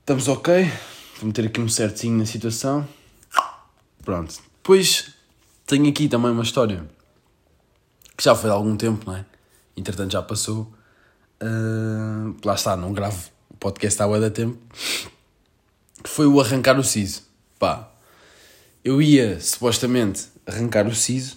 Estamos 0.00 0.28
ok. 0.28 0.70
Vou 1.18 1.26
meter 1.26 1.46
aqui 1.46 1.60
um 1.60 1.68
certinho 1.68 2.18
na 2.18 2.26
situação. 2.26 2.86
Pronto. 4.04 4.34
Depois 4.56 5.14
tenho 5.66 5.88
aqui 5.88 6.08
também 6.08 6.30
uma 6.30 6.42
história 6.42 6.88
que 8.16 8.24
já 8.24 8.34
foi 8.34 8.50
há 8.50 8.52
algum 8.52 8.76
tempo, 8.76 9.04
não 9.06 9.16
é? 9.16 9.24
Entretanto 9.76 10.12
já 10.12 10.22
passou. 10.22 10.72
Uh, 11.40 12.34
lá 12.44 12.54
está, 12.54 12.76
não 12.76 12.92
gravo 12.92 13.30
o 13.48 13.56
podcast 13.56 14.02
há 14.02 14.06
da 14.18 14.30
tempo. 14.30 14.58
Que 16.02 16.08
foi 16.08 16.26
o 16.26 16.40
arrancar 16.40 16.78
o 16.78 16.84
siso. 16.84 17.22
Pá, 17.58 17.90
eu 18.84 19.02
ia 19.02 19.40
supostamente 19.40 20.26
arrancar 20.46 20.86
o 20.86 20.94
siso, 20.94 21.36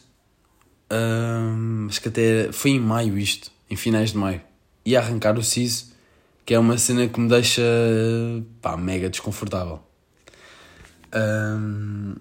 uh, 0.92 1.56
mas 1.86 1.98
que 1.98 2.10
até 2.10 2.52
foi 2.52 2.72
em 2.72 2.80
maio 2.80 3.18
isto, 3.18 3.50
em 3.70 3.76
finais 3.76 4.12
de 4.12 4.18
maio. 4.18 4.42
Ia 4.86 5.00
arrancar 5.00 5.38
o 5.38 5.44
siso, 5.44 5.92
que 6.46 6.54
é 6.54 6.60
uma 6.60 6.78
cena 6.78 7.08
que 7.08 7.20
me 7.20 7.30
deixa 7.30 7.64
pá, 8.62 8.76
mega 8.76 9.10
desconfortável. 9.10 9.80
Uh, 11.08 12.20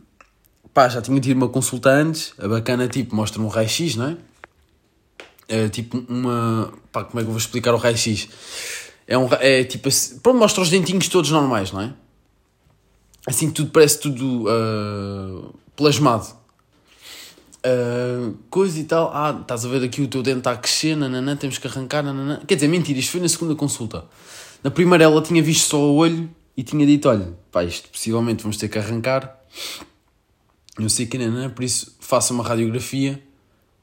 pá, 0.73 0.89
já 0.89 1.03
tinha 1.03 1.21
tido 1.21 1.37
uma 1.37 1.49
consulta 1.49 1.91
antes, 1.91 2.33
a 2.39 2.47
bacana 2.47 2.89
tipo 2.89 3.15
mostra-me 3.15 3.47
um 3.47 3.49
raio-x, 3.49 3.97
não 3.97 4.11
é? 4.11 4.17
é 5.51 5.69
tipo 5.69 6.05
uma. 6.09 6.73
Pá, 6.93 7.05
como 7.05 7.21
é 7.21 7.23
que 7.23 7.29
eu 7.29 7.33
vou 7.33 7.39
explicar 7.39 7.75
o 7.75 7.77
raio-x? 7.77 8.29
É, 9.07 9.19
um, 9.19 9.29
é 9.41 9.65
tipo 9.65 9.89
assim. 9.89 10.19
Pronto, 10.21 10.39
mostra 10.39 10.63
os 10.63 10.71
dentinhos 10.71 11.09
todos 11.09 11.31
normais, 11.31 11.73
não 11.73 11.81
é? 11.81 11.93
Assim 13.27 13.51
tudo 13.51 13.71
parece 13.71 14.01
tudo 14.01 14.45
uh, 14.45 15.53
plasmado. 15.77 16.27
Uh, 17.65 18.35
coisa 18.49 18.79
e 18.79 18.85
tal. 18.85 19.11
Ah, 19.15 19.39
estás 19.41 19.65
a 19.65 19.69
ver 19.69 19.85
aqui 19.85 20.01
o 20.01 20.09
teu 20.09 20.23
dente 20.23 20.39
está 20.39 20.53
a 20.53 20.57
crescer, 20.57 20.97
nananã, 20.97 21.37
temos 21.37 21.59
que 21.59 21.67
arrancar, 21.67 22.03
nananã. 22.03 22.41
Quer 22.47 22.55
dizer, 22.55 22.69
mentira, 22.69 22.99
isto 22.99 23.13
foi 23.13 23.21
na 23.21 23.29
segunda 23.29 23.55
consulta. 23.55 24.05
Na 24.65 24.71
primeira 24.71 25.05
ela 25.05 25.23
tinha 25.23 25.43
visto 25.43 25.69
só 25.69 25.79
o 25.79 25.97
olho 25.97 26.31
e 26.57 26.63
tinha 26.63 26.87
dito: 26.87 27.09
olha, 27.09 27.35
pá, 27.53 27.63
isto 27.65 27.89
possivelmente 27.91 28.43
vamos 28.43 28.57
ter 28.57 28.69
que 28.69 28.79
arrancar. 28.79 29.39
Não 30.79 30.89
sei 30.89 31.07
que, 31.07 31.19
nananã, 31.19 31.51
por 31.51 31.63
isso 31.63 31.97
faça 32.01 32.33
uma 32.33 32.43
radiografia. 32.43 33.23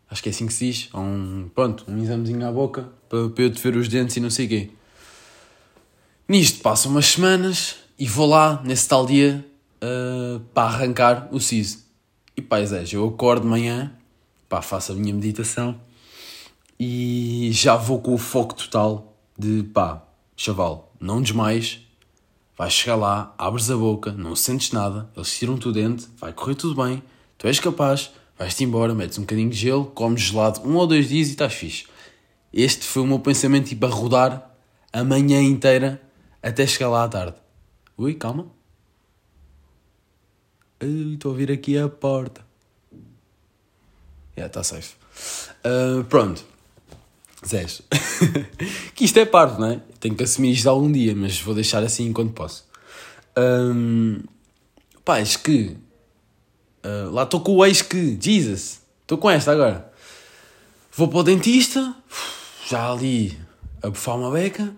Acho 0.10 0.24
que 0.24 0.30
é 0.30 0.32
assim 0.32 0.48
que 0.48 0.54
se 0.54 0.66
diz. 0.66 0.90
Um, 0.94 1.50
pronto, 1.54 1.84
um 1.88 2.02
examezinho 2.02 2.48
à 2.48 2.52
boca 2.52 2.90
para, 3.10 3.30
para 3.30 3.44
eu 3.44 3.52
te 3.52 3.62
ver 3.62 3.76
os 3.76 3.88
dentes 3.88 4.16
e 4.16 4.20
não 4.20 4.30
sei 4.30 4.46
o 4.46 4.50
quê. 4.50 4.70
Nisto 6.28 6.62
passam 6.62 6.92
umas 6.92 7.06
semanas 7.06 7.76
e 8.00 8.08
vou 8.08 8.28
lá 8.28 8.62
nesse 8.64 8.88
tal 8.88 9.06
dia 9.06 9.46
uh, 9.82 10.40
para 10.54 10.68
arrancar 10.68 11.30
o 11.32 11.40
siso. 11.40 11.87
E 12.40 12.42
pá, 12.44 12.64
Zé, 12.64 12.84
eu 12.92 13.08
acordo 13.08 13.42
de 13.42 13.48
manhã, 13.48 13.92
pá, 14.48 14.62
faço 14.62 14.92
a 14.92 14.96
minha 14.96 15.12
meditação 15.12 15.82
e 16.80 17.50
já 17.52 17.76
vou 17.76 18.00
com 18.00 18.14
o 18.14 18.18
foco 18.20 18.54
total 18.54 19.18
de 19.36 19.64
pá, 19.64 20.04
chaval, 20.36 20.94
não 21.00 21.20
desmaies, 21.20 21.80
vais 22.56 22.72
chegar 22.72 22.96
lá, 22.96 23.34
abres 23.40 23.72
a 23.72 23.76
boca, 23.76 24.12
não 24.12 24.36
sentes 24.36 24.72
nada, 24.72 25.10
eles 25.16 25.36
tiram-te 25.36 25.68
o 25.68 25.72
dente, 25.72 26.08
vai 26.16 26.32
correr 26.32 26.54
tudo 26.54 26.80
bem, 26.84 27.02
tu 27.40 27.48
és 27.48 27.60
capaz, 27.60 28.12
vais-te 28.38 28.64
embora, 28.64 28.94
metes 28.94 29.18
um 29.18 29.22
bocadinho 29.22 29.50
de 29.50 29.58
gelo, 29.58 29.86
comes 29.86 30.22
gelado 30.22 30.62
um 30.64 30.76
ou 30.76 30.86
dois 30.86 31.10
dias 31.10 31.30
e 31.30 31.32
estás 31.32 31.56
fixe. 31.56 31.88
Este 32.54 32.86
foi 32.86 33.02
o 33.02 33.08
meu 33.08 33.18
pensamento 33.18 33.70
tipo 33.70 33.84
a 33.88 33.90
rodar 33.90 34.56
a 34.94 35.04
manhã 35.04 35.42
inteira 35.42 36.00
até 36.44 36.68
chegar 36.68 36.90
lá 36.90 37.04
à 37.04 37.08
tarde. 37.08 37.36
Ui, 37.98 38.14
calma. 38.14 38.57
Estou 40.80 41.30
a 41.30 41.32
ouvir 41.32 41.52
aqui 41.52 41.78
a 41.78 41.90
porta. 41.90 42.46
Yeah, 44.38 44.48
está 44.48 44.64
safe. 44.64 44.94
Uh, 45.66 46.04
pronto. 46.04 46.46
Zés. 47.46 47.82
que 48.94 49.06
isto 49.06 49.18
é 49.18 49.26
parte, 49.26 49.60
não 49.60 49.72
é? 49.72 49.82
Tenho 50.00 50.16
que 50.16 50.24
assumir 50.24 50.52
isto 50.52 50.70
algum 50.70 50.92
dia, 50.92 51.16
mas 51.16 51.40
vou 51.40 51.56
deixar 51.56 51.84
assim 51.84 52.08
enquanto 52.08 52.34
posso. 52.34 52.66
Um, 53.36 54.20
pá, 55.04 55.18
que. 55.44 55.76
Uh, 56.86 57.10
lá 57.12 57.24
estou 57.24 57.42
com 57.42 57.56
o 57.56 57.66
ex 57.66 57.82
que. 57.82 58.18
Jesus. 58.22 58.82
Estou 59.02 59.18
com 59.18 59.30
esta 59.30 59.52
agora. 59.52 59.92
Vou 60.92 61.08
para 61.08 61.20
o 61.20 61.24
dentista. 61.24 61.96
Já 62.68 62.92
ali 62.92 63.38
a 63.82 63.90
bufar 63.90 64.18
uma 64.18 64.30
beca. 64.30 64.76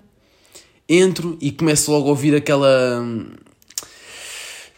Entro 0.88 1.38
e 1.42 1.52
começo 1.52 1.92
logo 1.92 2.08
a 2.08 2.10
ouvir 2.12 2.36
aquela 2.36 3.04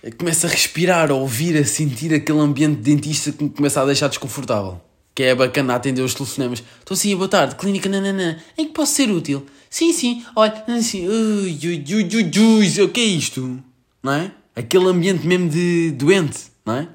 começo 0.09 0.47
a 0.47 0.49
respirar, 0.49 1.11
a 1.11 1.13
ouvir, 1.13 1.55
a 1.57 1.63
sentir 1.63 2.13
aquele 2.13 2.39
ambiente 2.39 2.77
de 2.77 2.81
dentista 2.81 3.31
que 3.31 3.43
me 3.43 3.49
começa 3.49 3.81
a 3.81 3.85
deixar 3.85 4.07
desconfortável. 4.07 4.81
Que 5.13 5.23
é 5.23 5.35
bacana 5.35 5.75
atender 5.75 6.01
os 6.01 6.15
telefonemas. 6.15 6.63
Estou 6.79 6.95
assim, 6.95 7.15
boa 7.15 7.27
tarde, 7.27 7.55
clínica 7.55 7.87
nananã. 7.87 8.37
Em 8.57 8.65
que 8.65 8.73
posso 8.73 8.95
ser 8.95 9.11
útil? 9.11 9.45
Sim, 9.69 9.93
sim, 9.93 10.25
olha, 10.35 10.63
assim, 10.67 11.07
ui, 11.07 11.57
ui, 11.63 11.85
ui, 11.93 12.39
ui, 12.39 12.81
o 12.83 12.89
que 12.89 12.99
é 12.99 13.03
isto? 13.03 13.61
Não 14.01 14.13
é? 14.13 14.31
Aquele 14.55 14.87
ambiente 14.87 15.25
mesmo 15.25 15.49
de 15.49 15.91
doente, 15.91 16.39
não 16.65 16.75
é? 16.75 16.87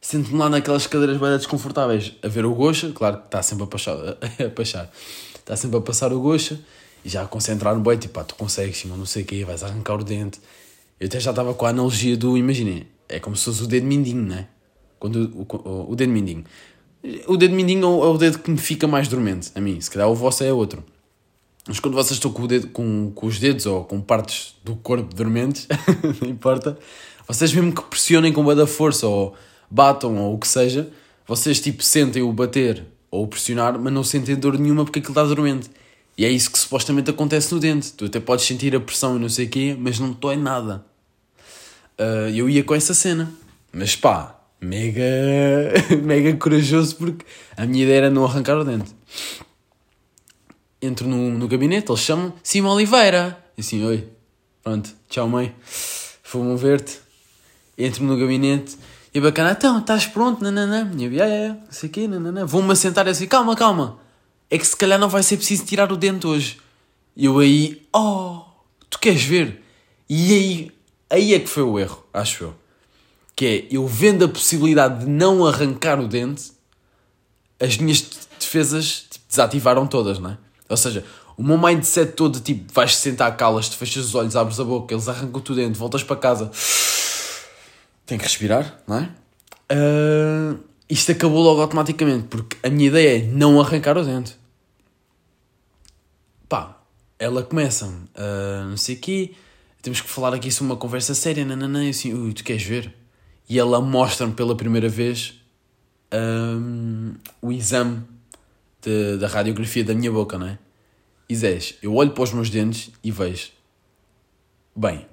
Sento-me 0.00 0.38
lá 0.38 0.48
naquelas 0.48 0.86
cadeiras 0.86 1.16
bem 1.16 1.30
desconfortáveis 1.36 2.12
a 2.22 2.28
ver 2.28 2.44
o 2.44 2.54
Gocha, 2.54 2.92
claro 2.92 3.18
que 3.18 3.24
está 3.24 3.42
sempre 3.42 3.64
a 3.64 3.66
passar, 3.66 3.96
a 3.98 4.50
passar, 4.54 4.92
está 5.34 5.56
sempre 5.56 5.78
a 5.78 5.80
passar 5.80 6.12
o 6.12 6.20
Gocha 6.20 6.60
e 7.04 7.08
já 7.08 7.22
a 7.22 7.26
concentrar 7.26 7.74
no 7.74 7.80
boi, 7.80 7.96
tipo, 7.96 8.14
pá, 8.14 8.22
tu 8.22 8.36
consegues, 8.36 8.84
não 8.84 9.04
sei 9.04 9.24
o 9.24 9.26
quê, 9.26 9.44
vais 9.44 9.64
arrancar 9.64 9.94
o 9.94 10.04
dente 10.04 10.38
eu 10.98 11.06
até 11.06 11.20
já 11.20 11.30
estava 11.30 11.54
com 11.54 11.66
a 11.66 11.70
analogia 11.70 12.16
do, 12.16 12.36
imaginem, 12.36 12.86
é 13.08 13.20
como 13.20 13.36
se 13.36 13.44
fosse 13.44 13.62
o 13.62 13.66
dedo 13.66 13.86
mindinho, 13.86 14.22
não 14.22 14.36
é? 14.36 14.48
Quando, 14.98 15.30
o, 15.34 15.46
o, 15.68 15.92
o 15.92 15.96
dedo 15.96 16.12
mindinho. 16.12 16.44
O 17.28 17.36
dedo 17.36 17.54
mindinho 17.54 17.86
é 17.86 18.06
é 18.06 18.08
o 18.08 18.18
dedo 18.18 18.38
que 18.38 18.50
me 18.50 18.58
fica 18.58 18.86
mais 18.86 19.06
dormente, 19.06 19.50
a 19.54 19.60
mim. 19.60 19.80
Se 19.80 19.90
calhar 19.90 20.08
o 20.08 20.14
vosso 20.14 20.42
é 20.42 20.52
outro. 20.52 20.82
Mas 21.68 21.80
quando 21.80 21.94
vocês 21.94 22.12
estão 22.12 22.32
com, 22.32 22.42
o 22.42 22.48
dedo, 22.48 22.68
com, 22.68 23.10
com 23.14 23.26
os 23.26 23.38
dedos 23.38 23.66
ou 23.66 23.84
com 23.84 24.00
partes 24.00 24.54
do 24.64 24.76
corpo 24.76 25.14
dormentes, 25.14 25.66
não 26.22 26.28
importa, 26.28 26.78
vocês 27.26 27.52
mesmo 27.52 27.72
que 27.72 27.82
pressionem 27.82 28.32
com 28.32 28.54
da 28.54 28.66
força 28.66 29.06
ou 29.06 29.34
batam 29.68 30.16
ou 30.16 30.34
o 30.34 30.38
que 30.38 30.46
seja, 30.46 30.88
vocês 31.26 31.60
tipo 31.60 31.82
sentem 31.82 32.22
o 32.22 32.32
bater 32.32 32.84
ou 33.10 33.24
o 33.24 33.26
pressionar, 33.26 33.78
mas 33.78 33.92
não 33.92 34.04
sentem 34.04 34.36
dor 34.36 34.56
nenhuma 34.58 34.84
porque 34.84 35.00
aquilo 35.00 35.12
está 35.12 35.24
dormente. 35.24 35.68
E 36.18 36.24
é 36.24 36.30
isso 36.30 36.50
que 36.50 36.58
supostamente 36.58 37.10
acontece 37.10 37.52
no 37.52 37.60
dente. 37.60 37.92
Tu 37.92 38.06
até 38.06 38.18
podes 38.18 38.46
sentir 38.46 38.74
a 38.74 38.80
pressão 38.80 39.16
e 39.16 39.20
não 39.20 39.28
sei 39.28 39.46
o 39.46 39.48
quê, 39.50 39.76
mas 39.78 39.98
não 39.98 40.12
dói 40.12 40.36
nada. 40.36 40.84
Uh, 41.98 42.30
eu 42.34 42.48
ia 42.48 42.64
com 42.64 42.74
essa 42.74 42.94
cena. 42.94 43.30
Mas 43.70 43.94
pá, 43.94 44.40
mega, 44.60 45.02
mega 46.02 46.34
corajoso 46.36 46.96
porque 46.96 47.26
a 47.54 47.66
minha 47.66 47.84
ideia 47.84 47.98
era 47.98 48.10
não 48.10 48.24
arrancar 48.24 48.56
o 48.56 48.64
dente. 48.64 48.94
Entro 50.80 51.06
no, 51.06 51.30
no 51.32 51.48
gabinete, 51.48 51.90
eles 51.90 52.00
chamam 52.00 52.32
Cima 52.42 52.72
Oliveira. 52.72 53.38
E 53.56 53.60
assim, 53.60 53.84
oi, 53.84 54.08
pronto, 54.62 54.94
tchau 55.10 55.28
mãe, 55.28 55.54
vou 56.32 56.56
ver-te. 56.56 56.98
Entro 57.76 58.04
no 58.04 58.16
gabinete 58.16 58.76
e 59.12 59.20
bacana, 59.20 59.52
então, 59.52 59.78
estás 59.78 60.06
pronto, 60.06 60.42
nananã. 60.42 60.90
E 60.96 61.04
eu, 61.04 61.12
yeah, 61.12 61.34
yeah, 61.34 61.60
não 61.62 61.72
sei 61.72 61.90
o 61.90 61.92
quê, 61.92 62.08
nananã. 62.08 62.46
Vou-me 62.46 62.72
assentar 62.72 63.06
assim, 63.06 63.26
calma, 63.26 63.54
calma 63.54 64.05
é 64.50 64.58
que 64.58 64.66
se 64.66 64.76
calhar 64.76 64.98
não 64.98 65.08
vai 65.08 65.22
ser 65.22 65.36
preciso 65.36 65.64
tirar 65.64 65.90
o 65.92 65.96
dente 65.96 66.26
hoje. 66.26 66.58
E 67.16 67.24
eu 67.24 67.38
aí, 67.38 67.86
oh, 67.94 68.42
tu 68.88 68.98
queres 68.98 69.22
ver? 69.22 69.62
E 70.08 70.32
aí, 70.32 70.72
aí 71.10 71.34
é 71.34 71.40
que 71.40 71.48
foi 71.48 71.62
o 71.62 71.78
erro, 71.78 72.04
acho 72.12 72.44
eu. 72.44 72.54
Que 73.34 73.46
é, 73.46 73.74
eu 73.74 73.86
vendo 73.86 74.24
a 74.24 74.28
possibilidade 74.28 75.04
de 75.04 75.10
não 75.10 75.46
arrancar 75.46 76.00
o 76.00 76.06
dente, 76.06 76.52
as 77.60 77.76
minhas 77.76 78.02
defesas 78.38 79.06
tipo, 79.10 79.24
desativaram 79.28 79.86
todas, 79.86 80.18
não 80.18 80.30
é? 80.30 80.38
Ou 80.68 80.76
seja, 80.76 81.04
o 81.36 81.42
meu 81.42 81.58
mindset 81.58 82.12
todo, 82.12 82.40
tipo, 82.40 82.72
vais 82.72 82.96
sentar, 82.96 83.36
calas-te, 83.36 83.76
fechas 83.76 84.06
os 84.06 84.14
olhos, 84.14 84.36
abres 84.36 84.58
a 84.58 84.64
boca, 84.64 84.94
eles 84.94 85.08
arrancam-te 85.08 85.52
o 85.52 85.54
dente, 85.54 85.78
voltas 85.78 86.02
para 86.02 86.16
casa. 86.16 86.50
Tem 88.06 88.16
que 88.16 88.24
respirar, 88.24 88.80
não 88.86 88.98
é? 88.98 89.10
Uh, 89.72 90.58
isto 90.88 91.12
acabou 91.12 91.42
logo 91.42 91.60
automaticamente, 91.60 92.28
porque 92.28 92.56
a 92.62 92.70
minha 92.70 92.88
ideia 92.88 93.18
é 93.18 93.22
não 93.26 93.60
arrancar 93.60 93.96
o 93.96 94.04
dente. 94.04 94.36
Pá, 96.48 96.80
ela 97.18 97.42
começa 97.42 97.86
uh, 97.86 98.68
não 98.68 98.76
sei 98.76 98.94
o 98.94 98.98
quê, 98.98 99.34
temos 99.82 100.00
que 100.00 100.08
falar 100.08 100.34
aqui 100.34 100.50
sobre 100.50 100.72
uma 100.72 100.78
conversa 100.78 101.14
séria, 101.14 101.44
nananã, 101.44 101.84
e 101.84 101.90
assim, 101.90 102.12
ui, 102.12 102.32
tu 102.32 102.44
queres 102.44 102.62
ver? 102.62 102.94
E 103.48 103.58
ela 103.58 103.80
mostra-me 103.80 104.32
pela 104.32 104.56
primeira 104.56 104.88
vez 104.88 105.34
um, 106.12 107.14
o 107.40 107.52
exame 107.52 108.02
de, 108.82 109.16
da 109.18 109.28
radiografia 109.28 109.84
da 109.84 109.94
minha 109.94 110.10
boca, 110.10 110.38
não 110.38 110.46
é? 110.46 110.58
E 111.28 111.34
Zés, 111.34 111.74
eu 111.82 111.94
olho 111.94 112.12
para 112.12 112.22
os 112.22 112.32
meus 112.32 112.50
dentes 112.50 112.90
e 113.02 113.10
vejo, 113.10 113.50
bem, 114.74 115.06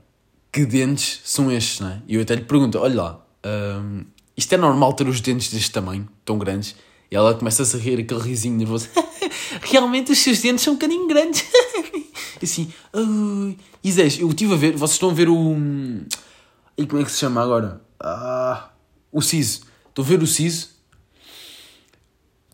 que 0.52 0.66
dentes 0.66 1.22
são 1.24 1.52
estes, 1.52 1.80
não 1.80 1.90
é? 1.90 2.02
E 2.08 2.16
eu 2.16 2.22
até 2.22 2.36
lhe 2.36 2.44
pergunto, 2.44 2.78
olha 2.78 2.96
lá, 2.96 3.26
um, 3.46 4.06
isto 4.36 4.54
é 4.54 4.58
normal 4.58 4.94
ter 4.94 5.08
os 5.08 5.22
dentes 5.22 5.50
deste 5.52 5.72
tamanho, 5.72 6.08
tão 6.26 6.38
grandes? 6.38 6.76
E 7.12 7.16
ela 7.16 7.36
começa 7.36 7.64
a 7.64 7.80
rir 7.80 8.00
aquele 8.00 8.20
risinho 8.20 8.58
nervoso. 8.58 8.90
Realmente 9.62 10.12
os 10.12 10.18
seus 10.18 10.40
dentes 10.40 10.64
são 10.64 10.74
um 10.74 10.76
bocadinho 10.76 11.08
grandes. 11.08 11.44
e 12.42 12.46
assim, 12.46 12.74
e 13.84 13.92
Zé, 13.92 14.08
eu 14.20 14.30
estive 14.30 14.54
a 14.54 14.58
ver, 14.58 14.72
vocês 14.74 14.94
estão 14.94 15.12
a 15.12 15.14
ver 15.14 15.30
o. 15.30 15.56
E 16.76 16.88
como 16.88 17.02
é 17.02 17.06
que 17.06 17.12
se 17.12 17.20
chama 17.20 17.44
agora? 17.44 17.82
Ah, 18.00 18.70
o 19.12 19.22
siso. 19.22 19.62
Estão 19.90 20.04
a 20.04 20.08
ver 20.08 20.24
o 20.24 20.28
siso? 20.28 20.70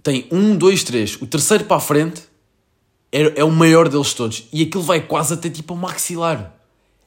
Tem 0.04 0.28
um, 0.32 0.58
dois, 0.58 0.84
três. 0.84 1.16
O 1.22 1.26
terceiro 1.26 1.64
para 1.64 1.78
a 1.78 1.80
frente 1.80 2.24
é, 3.12 3.40
é 3.40 3.44
o 3.44 3.52
maior 3.52 3.88
deles 3.88 4.14
todos. 4.14 4.48
E 4.52 4.64
aquilo 4.64 4.84
vai 4.84 5.02
quase 5.02 5.34
até 5.34 5.50
tipo 5.50 5.74
ao 5.74 5.80
maxilar. 5.80 6.54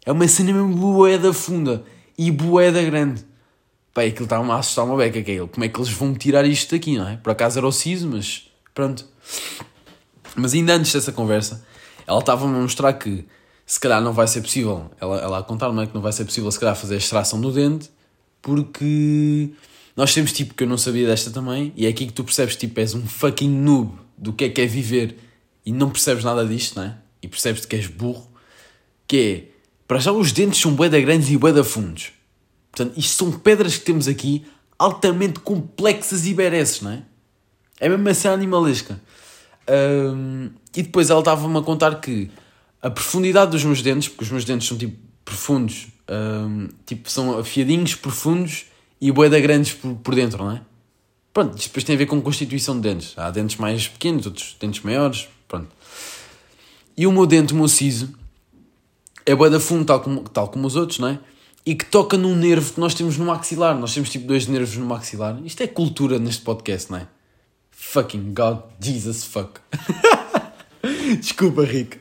É 0.05 0.11
uma 0.11 0.27
cena 0.27 0.53
mesmo 0.53 0.75
boeda 0.75 1.33
funda 1.33 1.85
e 2.17 2.31
boeda 2.31 2.83
grande. 2.83 3.25
Pá, 3.95 4.03
aquilo 4.03 4.25
estava-me 4.25 4.51
a 4.51 4.57
assustar 4.57 4.85
uma 4.85 4.97
beca, 4.97 5.23
que 5.23 5.31
é 5.31 5.35
ele. 5.35 5.49
Como 5.49 5.65
é 5.65 5.69
que 5.69 5.79
eles 5.79 5.91
vão 5.91 6.15
tirar 6.15 6.47
isto 6.47 6.75
daqui, 6.75 6.97
não 6.97 7.09
é? 7.09 7.17
Por 7.17 7.31
acaso 7.31 7.59
era 7.59 7.67
o 7.67 7.73
siso, 7.73 8.09
mas 8.09 8.51
pronto. 8.75 9.07
Mas 10.35 10.55
ainda 10.55 10.75
antes 10.75 10.93
dessa 10.93 11.13
conversa, 11.13 11.65
ela 12.07 12.21
estava-me 12.21 12.57
a 12.57 12.61
mostrar 12.61 12.93
que 12.95 13.25
se 13.67 13.79
calhar 13.79 14.03
não 14.03 14.13
vai 14.13 14.27
ser 14.27 14.41
possível, 14.41 14.91
ela, 15.01 15.19
ela 15.21 15.39
a 15.39 15.43
contar-me 15.43 15.83
é 15.83 15.87
que 15.87 15.95
não 15.95 16.03
vai 16.03 16.13
ser 16.13 16.25
possível 16.25 16.51
se 16.51 16.59
calhar 16.59 16.77
fazer 16.77 16.95
a 16.95 16.99
extração 16.99 17.41
do 17.41 17.53
dente, 17.53 17.91
porque 18.41 19.51
nós 19.97 20.13
temos 20.13 20.33
tipo 20.33 20.55
que 20.55 20.65
eu 20.65 20.69
não 20.69 20.77
sabia 20.77 21.07
desta 21.07 21.31
também, 21.31 21.73
e 21.77 21.87
é 21.87 21.89
aqui 21.89 22.07
que 22.07 22.13
tu 22.13 22.25
percebes 22.25 22.57
tipo 22.57 22.79
és 22.81 22.95
um 22.95 23.07
fucking 23.07 23.49
noob 23.49 23.93
do 24.17 24.33
que 24.33 24.45
é 24.45 24.49
que 24.49 24.61
é 24.61 24.67
viver 24.67 25.17
e 25.65 25.73
não 25.73 25.91
percebes 25.91 26.25
nada 26.25 26.45
disto, 26.45 26.77
não 26.77 26.87
é? 26.87 26.97
E 27.23 27.29
percebes 27.29 27.65
que 27.65 27.77
és 27.77 27.87
burro, 27.87 28.31
que 29.07 29.17
é, 29.17 29.45
para 29.87 29.99
já 29.99 30.13
os 30.13 30.33
dentes 30.33 30.61
são 30.61 30.75
bué 30.75 30.89
grandes 30.89 31.31
e 31.31 31.37
bué 31.37 31.63
fundos. 31.63 32.13
Portanto, 32.73 32.99
isto 32.99 33.17
são 33.17 33.31
pedras 33.31 33.77
que 33.77 33.85
temos 33.85 34.09
aqui 34.09 34.45
altamente 34.79 35.41
complexas 35.41 36.27
e 36.27 36.35
bereces, 36.35 36.81
não 36.81 36.91
é? 36.91 37.03
É 37.79 37.89
mesmo 37.89 38.15
cena 38.15 38.35
animalesca. 38.35 39.01
Um, 39.69 40.51
e 40.75 40.83
depois 40.83 41.11
ela 41.11 41.21
estava-me 41.21 41.59
a 41.59 41.63
contar 41.63 42.01
que 42.01 42.31
a 42.81 42.91
profundidade 42.91 43.51
dos 43.51 43.63
meus 43.63 43.83
dentes, 43.83 44.09
porque 44.09 44.25
os 44.25 44.31
meus 44.31 44.45
dentes 44.45 44.67
são 44.67 44.77
tipo 44.77 44.97
profundos, 45.25 45.89
um, 46.11 46.69
tipo 46.87 47.11
são 47.11 47.39
afiadinhos, 47.39 47.95
profundos 47.95 48.67
e 49.01 49.13
boeda 49.13 49.39
grandes 49.39 49.73
por, 49.73 49.95
por 49.97 50.15
dentro, 50.15 50.43
não 50.45 50.53
é? 50.53 50.63
Pronto, 51.33 51.57
isto 51.57 51.69
depois 51.69 51.85
tem 51.85 51.95
a 51.95 51.99
ver 51.99 52.07
com 52.07 52.21
constituição 52.21 52.75
de 52.75 52.83
dentes. 52.83 53.15
Há 53.17 53.31
dentes 53.31 53.57
mais 53.57 53.89
pequenos, 53.89 54.27
outros 54.27 54.57
dentes 54.61 54.83
maiores, 54.83 55.29
pronto. 55.47 55.69
E 56.97 57.07
o 57.07 57.13
meu 57.13 57.27
dente, 57.27 57.53
o 57.53 57.57
meu 57.57 57.69
siso, 57.69 58.13
é 59.25 59.35
boeda 59.35 59.59
fundo, 59.59 59.85
tal 59.85 60.01
como, 60.01 60.21
tal 60.29 60.49
como 60.49 60.67
os 60.67 60.77
outros, 60.77 60.99
não 60.99 61.09
é? 61.09 61.19
E 61.65 61.75
que 61.75 61.85
toca 61.85 62.17
num 62.17 62.35
nervo 62.35 62.73
que 62.73 62.81
nós 62.81 62.95
temos 62.95 63.17
no 63.17 63.25
maxilar. 63.25 63.79
Nós 63.79 63.95
temos 63.95 64.11
tipo 64.11 64.27
dois 64.27 64.47
nervos 64.47 64.77
no 64.77 64.85
maxilar. 64.87 65.41
Isto 65.45 65.63
é 65.63 65.67
cultura 65.67 66.19
neste 66.19 66.43
podcast, 66.43 66.91
não 66.91 66.99
é? 66.99 67.07
Fucking 67.71 68.35
God, 68.35 68.61
Jesus 68.81 69.25
fuck. 69.25 69.61
Desculpa, 71.21 71.65
Rico. 71.65 71.99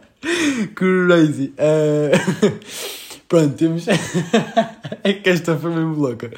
Crazy. 0.74 1.52
Uh... 1.58 2.58
Pronto, 3.28 3.54
temos. 3.56 3.86
é 5.04 5.12
que 5.12 5.28
esta 5.28 5.56
foi 5.56 5.70
mesmo 5.70 5.94
louca. 5.94 6.30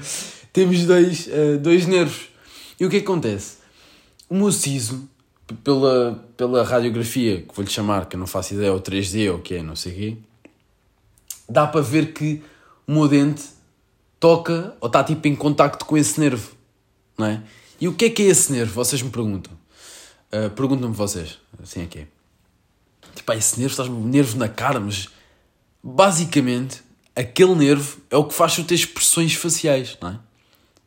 Temos 0.53 0.85
dois, 0.85 1.29
uh, 1.29 1.59
dois 1.61 1.87
nervos. 1.87 2.29
E 2.81 2.85
o 2.85 2.91
que, 2.91 2.97
é 2.97 3.01
que 3.01 3.05
acontece? 3.05 3.59
O 4.29 4.35
meu 4.35 4.51
siso, 4.51 5.09
pela, 5.63 6.25
pela 6.37 6.65
radiografia, 6.65 7.43
que 7.43 7.55
vou-lhe 7.55 7.71
chamar, 7.71 8.07
que 8.07 8.17
eu 8.17 8.21
não 8.21 8.27
faço 8.27 8.55
ideia, 8.55 8.73
ou 8.73 8.81
3D 8.81 9.31
ou 9.31 9.39
o 9.39 9.41
que 9.41 9.55
é, 9.55 9.63
não 9.63 9.77
sei 9.77 9.93
o 9.93 9.95
quê, 9.95 10.17
dá 11.51 11.67
para 11.67 11.81
ver 11.81 12.13
que 12.13 12.43
o 12.87 12.93
meu 12.93 13.09
dente 13.09 13.43
toca 14.19 14.77
ou 14.81 14.87
está 14.87 15.03
tipo 15.03 15.27
em 15.27 15.35
contacto 15.35 15.85
com 15.85 15.97
esse 15.97 16.21
nervo, 16.21 16.53
não 17.19 17.27
é? 17.27 17.43
E 17.81 17.89
o 17.89 17.95
que 17.95 18.05
é 18.07 18.11
que 18.11 18.23
é 18.23 18.27
esse 18.27 18.53
nervo? 18.53 18.73
Vocês 18.73 19.03
me 19.03 19.11
perguntam. 19.11 19.53
Uh, 20.33 20.51
Perguntam-me 20.51 20.95
vocês. 20.95 21.39
Assim 21.61 21.83
é 21.83 21.87
que 21.87 21.99
é. 22.01 22.07
Tipo, 23.15 23.33
ah, 23.33 23.37
esse 23.37 23.59
nervo, 23.59 23.73
estás 23.73 23.89
um 23.89 24.05
nervo 24.05 24.39
na 24.39 24.49
cara, 24.49 24.79
mas 24.79 25.09
basicamente 25.83 26.83
aquele 27.17 27.55
nervo 27.55 27.99
é 28.11 28.17
o 28.17 28.25
que 28.25 28.35
faz 28.35 28.55
tu 28.55 28.65
ter 28.65 28.75
expressões 28.75 29.35
faciais, 29.35 29.99
não 30.01 30.11
é? 30.11 30.19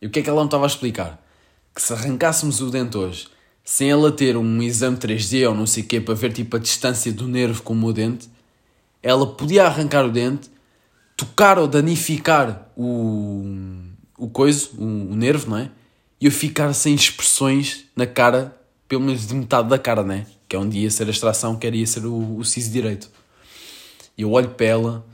E 0.02 0.08
o 0.08 0.10
que 0.10 0.19
é 0.19 0.21
que 0.21 0.30
ela 0.30 0.41
me 0.41 0.47
estava 0.47 0.65
a 0.65 0.67
explicar? 0.67 1.21
Que 1.76 1.82
se 1.82 1.91
arrancássemos 1.91 2.62
o 2.62 2.69
dente 2.69 2.97
hoje, 2.97 3.28
sem 3.63 3.89
ela 3.89 4.12
ter 4.12 4.38
um 4.38 4.62
exame 4.62 4.97
3D 4.97 5.47
ou 5.47 5.56
não 5.56 5.65
sei 5.65 5.84
o 5.84 5.86
quê 5.86 5.99
para 5.99 6.13
ver 6.13 6.32
tipo 6.32 6.56
a 6.56 6.60
distância 6.60 7.12
do 7.12 7.28
nervo 7.28 7.62
com 7.63 7.73
o 7.73 7.76
meu 7.76 7.91
dente, 7.91 8.30
ela 9.02 9.28
podia 9.28 9.65
arrancar 9.65 10.06
o 10.06 10.12
dente, 10.12 10.49
tocar 11.15 11.58
ou 11.60 11.67
danificar 11.67 12.67
o, 12.76 13.43
o 14.17 14.28
coiso, 14.30 14.71
o, 14.78 14.84
o 14.84 15.15
nervo, 15.15 15.49
não 15.49 15.58
é? 15.58 15.71
e 16.23 16.26
eu 16.26 16.32
ficar 16.32 16.71
sem 16.71 16.95
expressões 16.95 17.84
na 17.93 18.08
cara, 18.08 18.58
pelo 18.88 19.02
menos 19.02 19.28
de 19.28 19.36
metade 19.36 19.67
da 19.67 19.78
cara, 19.78 20.04
né? 20.04 20.26
Que 20.47 20.56
é 20.56 20.60
onde 20.60 20.78
ia 20.78 20.89
ser 20.89 21.06
a 21.06 21.10
extração, 21.10 21.58
que 21.58 21.69
ia 21.69 21.86
ser 21.86 22.06
o, 22.06 22.38
o 22.38 22.45
siso 22.45 22.71
direito. 22.71 23.10
Eu 24.17 24.32
olho 24.32 24.47
para 24.52 24.65
ela 24.65 25.06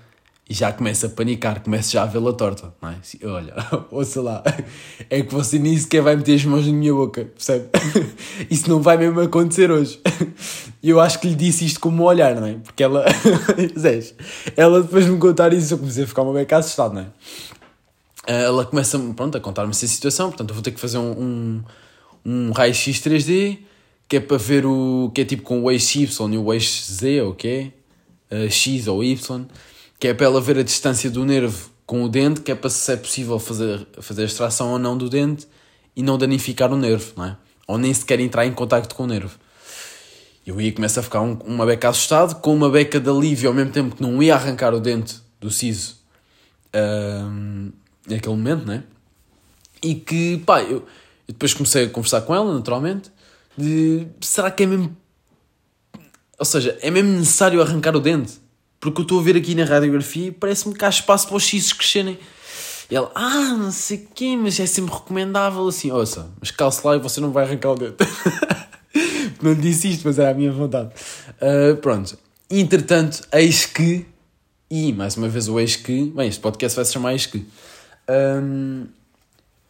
e 0.50 0.54
já 0.54 0.74
começo 0.74 1.06
a 1.06 1.10
panicar, 1.10 1.62
começo 1.62 1.92
já 1.92 2.02
a 2.02 2.06
vê-la 2.08 2.34
torta, 2.34 2.74
não 2.82 2.90
é? 2.90 2.96
Olha, 3.24 3.54
ouça 3.92 4.20
lá, 4.20 4.44
é 5.08 5.22
que 5.22 5.32
você 5.32 5.60
nem 5.60 5.78
sequer 5.78 6.02
vai 6.02 6.16
meter 6.16 6.34
as 6.34 6.44
mãos 6.44 6.66
na 6.66 6.74
minha 6.74 6.92
boca, 6.92 7.26
percebe? 7.26 7.70
Isso 8.50 8.68
não 8.68 8.82
vai 8.82 8.98
mesmo 8.98 9.22
acontecer 9.22 9.70
hoje. 9.70 10.02
E 10.82 10.90
eu 10.90 11.00
acho 11.00 11.20
que 11.20 11.28
lhe 11.28 11.36
disse 11.36 11.66
isto 11.66 11.80
como 11.80 12.02
um 12.02 12.06
olhar, 12.06 12.34
não 12.36 12.48
é? 12.48 12.54
Porque 12.56 12.82
ela, 12.82 13.06
Zés, 13.78 14.16
ela 14.58 14.82
depois 14.82 15.06
de 15.06 15.12
me 15.12 15.20
contar 15.20 15.54
isso, 15.54 15.76
eu 15.76 15.78
comecei 15.78 16.04
a 16.04 16.08
ficar 16.08 16.24
uma 16.24 16.34
beca 16.34 16.58
assustado, 16.58 16.96
não 16.96 17.02
é? 17.02 17.08
Eh, 18.26 18.44
ela 18.44 18.66
começa 18.66 18.98
pronto, 19.16 19.38
a 19.38 19.42
contar-me 19.42 19.70
essa 19.70 19.86
situação, 19.86 20.30
portanto 20.30 20.50
eu 20.50 20.56
vou 20.56 20.64
ter 20.64 20.72
que 20.72 20.80
fazer 20.80 20.98
um, 20.98 21.12
um, 21.12 21.64
um 22.26 22.52
raio-x 22.52 23.00
3D, 23.02 23.60
que 24.08 24.18
é 24.18 24.20
para 24.20 24.38
ver 24.38 24.66
o. 24.66 25.12
que 25.14 25.22
é 25.22 25.26
tipo 25.26 25.44
com 25.44 25.62
o 25.62 25.72
eixo 25.72 26.00
Y 26.00 26.34
e 26.34 26.38
o 26.40 26.52
eixo 26.52 26.92
Z, 26.92 27.22
ou 27.22 27.32
o? 27.32 27.36
Uh, 28.32 28.50
X 28.50 28.88
ou 28.88 29.04
Y, 29.04 29.48
que 30.00 30.08
é 30.08 30.14
para 30.14 30.26
ela 30.26 30.40
ver 30.40 30.58
a 30.58 30.64
distância 30.64 31.12
do 31.12 31.26
nervo 31.26 31.70
com 31.86 32.04
o 32.04 32.10
dente, 32.10 32.42
que 32.42 32.52
é 32.52 32.56
para 32.56 32.70
se 32.70 32.92
é 32.92 32.96
possível 32.96 33.38
fazer, 33.38 33.86
fazer 34.00 34.22
a 34.22 34.26
extração 34.26 34.72
ou 34.72 34.80
não 34.80 34.98
do 34.98 35.10
dente 35.10 35.48
e 35.96 36.02
não 36.02 36.18
danificar 36.18 36.72
o 36.72 36.78
nervo, 36.78 37.14
não 37.18 37.26
é? 37.26 37.38
Ou 37.68 37.78
nem 37.78 37.94
sequer 37.94 38.20
entrar 38.20 38.46
em 38.46 38.54
contacto 38.54 38.96
com 38.96 39.04
o 39.04 39.08
nervo. 39.08 39.38
Eu 40.46 40.60
ia 40.62 40.72
começar 40.72 41.02
a 41.02 41.04
ficar 41.04 41.22
um, 41.22 41.34
uma 41.46 41.66
beca 41.66 41.90
assustado, 41.90 42.40
com 42.42 42.56
uma 42.56 42.70
beca 42.70 43.00
de 43.00 43.10
alívio 43.10 43.50
ao 43.50 43.56
mesmo 43.56 43.72
tempo 43.72 43.96
que 43.96 44.02
não 44.02 44.22
ia 44.24 44.36
arrancar 44.36 44.74
o 44.74 44.80
dente 44.80 45.18
do 45.40 45.52
siso. 45.52 45.98
Um, 46.74 47.72
naquele 48.08 48.36
momento, 48.36 48.66
né? 48.66 48.84
E 49.84 49.96
que, 49.96 50.42
pá, 50.46 50.62
eu, 50.62 50.78
eu 50.78 50.86
depois 51.28 51.54
comecei 51.54 51.86
a 51.86 51.90
conversar 51.90 52.22
com 52.22 52.34
ela, 52.34 52.54
naturalmente, 52.54 53.12
de 53.58 54.08
será 54.22 54.50
que 54.50 54.64
é 54.64 54.66
mesmo. 54.66 54.96
Ou 56.38 56.46
seja, 56.46 56.78
é 56.82 56.90
mesmo 56.90 57.12
necessário 57.12 57.62
arrancar 57.62 57.96
o 57.96 58.00
dente? 58.00 58.39
Porque 58.80 59.02
eu 59.02 59.04
estou 59.04 59.20
a 59.20 59.24
ver 59.24 59.36
aqui 59.36 59.54
na 59.56 59.66
radiografia 59.66 60.28
e 60.28 60.32
parece-me 60.32 60.74
que 60.74 60.86
há 60.86 60.90
espaço 60.90 61.28
para 61.28 61.36
os 61.36 61.44
xis 61.44 61.74
crescerem. 61.74 62.18
E 62.90 62.96
ela, 62.96 63.12
ah, 63.14 63.56
não 63.58 63.72
sei 63.72 63.98
o 63.98 64.08
quê, 64.16 64.36
mas 64.36 64.60
é 64.60 64.66
sempre 64.66 64.94
recomendável 64.94 65.68
assim. 65.68 65.92
Ouça, 65.92 66.30
mas 66.40 66.50
calce 66.50 66.86
lá 66.86 66.96
e 66.96 67.00
você 67.00 67.22
não 67.22 67.32
vai 67.32 67.44
arrancar 67.44 67.72
o 67.72 67.76
dente. 67.76 67.98
não 69.42 69.54
lhe 69.54 69.62
disse 69.62 69.90
isto, 69.90 70.08
mas 70.08 70.18
era 70.18 70.32
a 70.32 70.34
minha 70.34 70.52
vontade. 70.52 70.90
Uh, 71.36 71.76
pronto. 71.78 72.18
Entretanto, 72.50 73.22
eis 73.32 73.66
que, 73.66 74.08
e 74.72 74.92
mais 74.92 75.16
uma 75.18 75.28
vez 75.28 75.48
o 75.48 75.60
eis 75.60 75.76
que, 75.76 76.06
bem, 76.06 76.30
este 76.30 76.42
podcast 76.42 76.76
vai 76.76 76.86
se 76.86 76.94
chamar 76.94 77.14
eis 77.14 77.26
que. 77.26 77.46
Um, 78.10 78.88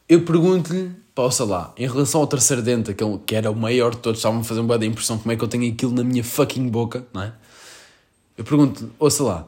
eu 0.07 0.21
pergunto-lhe, 0.21 0.91
possa 1.13 1.43
lá, 1.43 1.73
em 1.77 1.85
relação 1.85 2.21
ao 2.21 2.27
terceiro 2.27 2.61
dente, 2.61 2.95
que 3.25 3.35
era 3.35 3.51
o 3.51 3.55
maior 3.55 3.91
de 3.91 3.97
todos, 3.97 4.19
estavam 4.19 4.39
a 4.39 4.43
fazer 4.43 4.61
uma 4.61 4.77
boa 4.77 4.85
impressão 4.85 5.17
como 5.17 5.31
é 5.31 5.35
que 5.35 5.43
eu 5.43 5.47
tenho 5.47 5.71
aquilo 5.71 5.91
na 5.91 6.03
minha 6.03 6.23
fucking 6.23 6.69
boca, 6.69 7.05
não 7.13 7.23
é? 7.23 7.33
Eu 8.39 8.45
pergunto-lhe, 8.45 8.89
ouça 8.97 9.21
lá, 9.21 9.45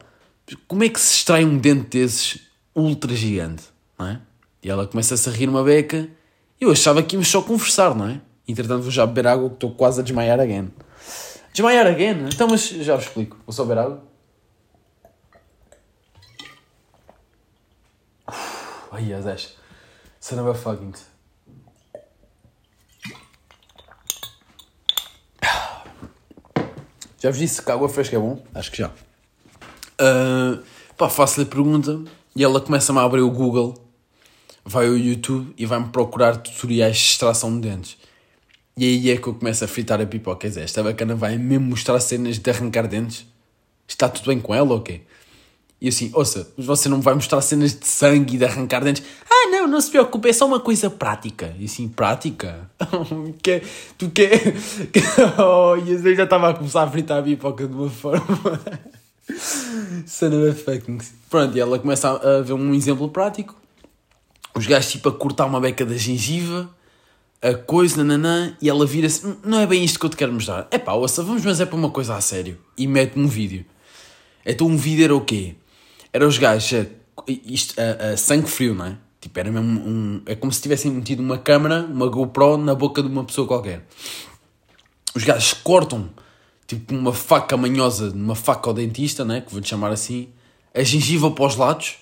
como 0.67 0.83
é 0.83 0.89
que 0.89 0.99
se 0.99 1.15
extrai 1.15 1.45
um 1.45 1.57
dente 1.57 1.97
desses 1.97 2.41
ultra 2.75 3.15
gigante, 3.15 3.63
não 3.97 4.05
é? 4.05 4.21
E 4.61 4.69
ela 4.69 4.85
começa-se 4.85 5.29
a 5.29 5.31
rir 5.31 5.47
uma 5.47 5.63
beca, 5.63 6.09
eu 6.59 6.69
achava 6.69 7.01
que 7.01 7.15
íamos 7.15 7.29
só 7.29 7.41
conversar, 7.41 7.95
não 7.95 8.09
é? 8.09 8.19
Entretanto 8.45 8.81
vou 8.81 8.91
já 8.91 9.05
beber 9.05 9.27
água 9.27 9.47
que 9.47 9.55
estou 9.55 9.73
quase 9.73 10.01
a 10.01 10.03
desmaiar 10.03 10.41
again. 10.41 10.73
Desmaiar 11.53 11.87
again? 11.87 12.27
Então, 12.33 12.49
mas 12.49 12.67
já 12.67 12.97
vos 12.97 13.05
explico. 13.05 13.37
Vou 13.45 13.53
só 13.53 13.63
beber 13.63 13.79
água. 13.79 14.03
Ai, 18.91 19.13
as 19.13 19.23
10. 19.23 19.55
Son 20.19 20.41
of 20.41 20.49
a 20.49 20.53
fucking. 20.53 20.91
Já 27.21 27.29
vos 27.29 27.37
disse 27.37 27.61
que 27.61 27.69
a 27.69 27.75
água 27.75 27.87
fresca 27.87 28.15
é 28.15 28.19
bom? 28.19 28.41
Acho 28.51 28.71
que 28.71 28.79
já. 28.79 28.87
Uh, 28.87 30.63
pá, 30.97 31.07
faço-lhe 31.07 31.45
a 31.45 31.49
pergunta 31.49 32.01
e 32.35 32.43
ela 32.43 32.59
começa-me 32.59 32.97
a 32.97 33.03
abrir 33.03 33.21
o 33.21 33.29
Google, 33.29 33.75
vai 34.65 34.87
ao 34.87 34.97
YouTube 34.97 35.53
e 35.55 35.67
vai-me 35.67 35.89
procurar 35.89 36.37
tutoriais 36.37 36.97
de 36.97 37.03
extração 37.03 37.53
de 37.59 37.69
dentes. 37.69 37.97
E 38.75 38.85
aí 38.85 39.11
é 39.11 39.17
que 39.17 39.27
eu 39.27 39.35
começo 39.35 39.63
a 39.63 39.67
fritar 39.67 40.01
a 40.01 40.05
pipoca. 40.07 40.39
Quer 40.39 40.47
dizer, 40.47 40.63
esta 40.63 40.81
bacana 40.81 41.13
vai 41.13 41.37
mesmo 41.37 41.67
mostrar 41.67 41.99
cenas 41.99 42.39
de 42.39 42.49
arrancar 42.49 42.87
dentes? 42.87 43.27
Está 43.87 44.09
tudo 44.09 44.25
bem 44.25 44.39
com 44.39 44.55
ela 44.55 44.71
ou 44.71 44.77
okay? 44.77 44.97
quê? 44.97 45.05
E 45.81 45.87
assim, 45.87 46.11
ouça, 46.13 46.47
você 46.55 46.87
não 46.87 47.01
vai 47.01 47.15
mostrar 47.15 47.41
cenas 47.41 47.73
de 47.73 47.87
sangue 47.87 48.35
e 48.35 48.37
de 48.37 48.45
arrancar 48.45 48.83
dentes. 48.83 49.03
Ah, 49.27 49.49
não, 49.49 49.67
não 49.67 49.81
se 49.81 49.89
preocupe, 49.89 50.29
é 50.29 50.33
só 50.33 50.45
uma 50.45 50.59
coisa 50.59 50.91
prática. 50.91 51.55
E 51.57 51.65
assim, 51.65 51.89
prática? 51.89 52.69
que, 53.41 53.63
tu 53.97 54.11
quer. 54.11 54.53
oh, 55.43 55.75
e 55.77 55.91
eu 55.91 56.15
já 56.15 56.25
estava 56.25 56.51
a 56.51 56.53
começar 56.53 56.83
a 56.83 56.87
fritar 56.87 57.17
a 57.17 57.23
pipoca 57.23 57.67
de 57.67 57.73
uma 57.73 57.89
forma. 57.89 58.21
Son 60.05 60.27
a 60.47 60.53
fucking. 60.53 60.99
Pronto, 61.27 61.57
e 61.57 61.59
ela 61.59 61.79
começa 61.79 62.09
a 62.11 62.41
ver 62.41 62.53
um 62.53 62.75
exemplo 62.75 63.09
prático. 63.09 63.55
Os 64.53 64.67
gajos 64.67 64.91
tipo 64.91 65.09
a 65.09 65.11
cortar 65.11 65.47
uma 65.47 65.59
beca 65.59 65.83
da 65.83 65.97
gengiva, 65.97 66.69
a 67.41 67.55
coisa, 67.55 68.03
nananã, 68.03 68.55
e 68.61 68.69
ela 68.69 68.85
vira-se: 68.85 69.25
hum, 69.25 69.35
Não 69.43 69.59
é 69.59 69.65
bem 69.65 69.83
isto 69.83 69.99
que 69.99 70.05
eu 70.05 70.09
te 70.11 70.17
quero 70.17 70.31
mostrar. 70.31 70.67
É 70.69 70.77
pá, 70.77 70.93
ouça, 70.93 71.23
vamos, 71.23 71.43
mas 71.43 71.59
é 71.59 71.65
para 71.65 71.75
uma 71.75 71.89
coisa 71.89 72.15
a 72.15 72.21
sério. 72.21 72.59
E 72.77 72.85
mete-me 72.85 73.25
um 73.25 73.27
vídeo. 73.27 73.65
Então 74.45 74.67
um 74.67 74.77
vídeo 74.77 75.05
era 75.05 75.15
o 75.15 75.21
quê? 75.21 75.55
Era 76.13 76.27
os 76.27 76.37
gajos 76.37 76.73
a, 76.73 76.85
isto, 77.27 77.75
a, 77.79 78.13
a 78.13 78.17
sangue 78.17 78.49
frio, 78.49 78.75
não 78.75 78.85
é? 78.85 78.97
Tipo, 79.19 79.39
era 79.39 79.51
mesmo 79.51 79.79
um. 79.87 80.21
É 80.25 80.35
como 80.35 80.51
se 80.51 80.61
tivessem 80.61 80.91
metido 80.91 81.21
uma 81.21 81.37
câmera, 81.37 81.85
uma 81.85 82.07
GoPro, 82.07 82.57
na 82.57 82.73
boca 82.73 83.01
de 83.03 83.07
uma 83.07 83.23
pessoa 83.23 83.47
qualquer. 83.47 83.85
Os 85.13 85.23
gajos 85.23 85.53
cortam, 85.53 86.09
tipo, 86.65 86.93
uma 86.95 87.13
faca 87.13 87.55
manhosa, 87.55 88.11
uma 88.11 88.35
faca 88.35 88.69
ao 88.69 88.73
dentista, 88.73 89.23
né? 89.23 89.41
Que 89.41 89.51
vou-te 89.51 89.69
chamar 89.69 89.91
assim, 89.91 90.29
a 90.73 90.81
gengiva 90.81 91.29
para 91.29 91.45
os 91.45 91.55
lados. 91.55 91.97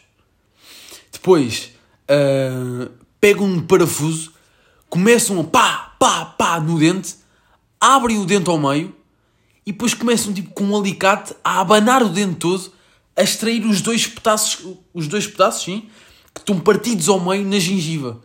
Depois, 1.11 1.71
uh, 2.09 2.89
pegam 3.19 3.45
um 3.45 3.61
parafuso, 3.61 4.31
começam 4.89 5.39
a 5.41 5.43
pá, 5.43 5.95
pá, 5.99 6.25
pá 6.25 6.59
no 6.59 6.79
dente, 6.79 7.15
abrem 7.79 8.17
o 8.17 8.25
dente 8.25 8.49
ao 8.49 8.57
meio 8.57 8.95
e 9.65 9.71
depois 9.71 9.93
começam, 9.93 10.33
tipo, 10.33 10.51
com 10.51 10.63
um 10.63 10.77
alicate 10.77 11.35
a 11.43 11.59
abanar 11.59 12.01
o 12.01 12.09
dente 12.09 12.35
todo 12.35 12.71
a 13.19 13.23
extrair 13.23 13.65
os 13.65 13.81
dois 13.81 14.07
pedaços, 14.07 14.65
os 14.93 15.07
dois 15.07 15.27
pedaços, 15.27 15.63
sim, 15.65 15.89
que 16.33 16.39
estão 16.39 16.57
partidos 16.57 17.09
ao 17.09 17.19
meio 17.19 17.45
na 17.45 17.59
gengiva. 17.59 18.21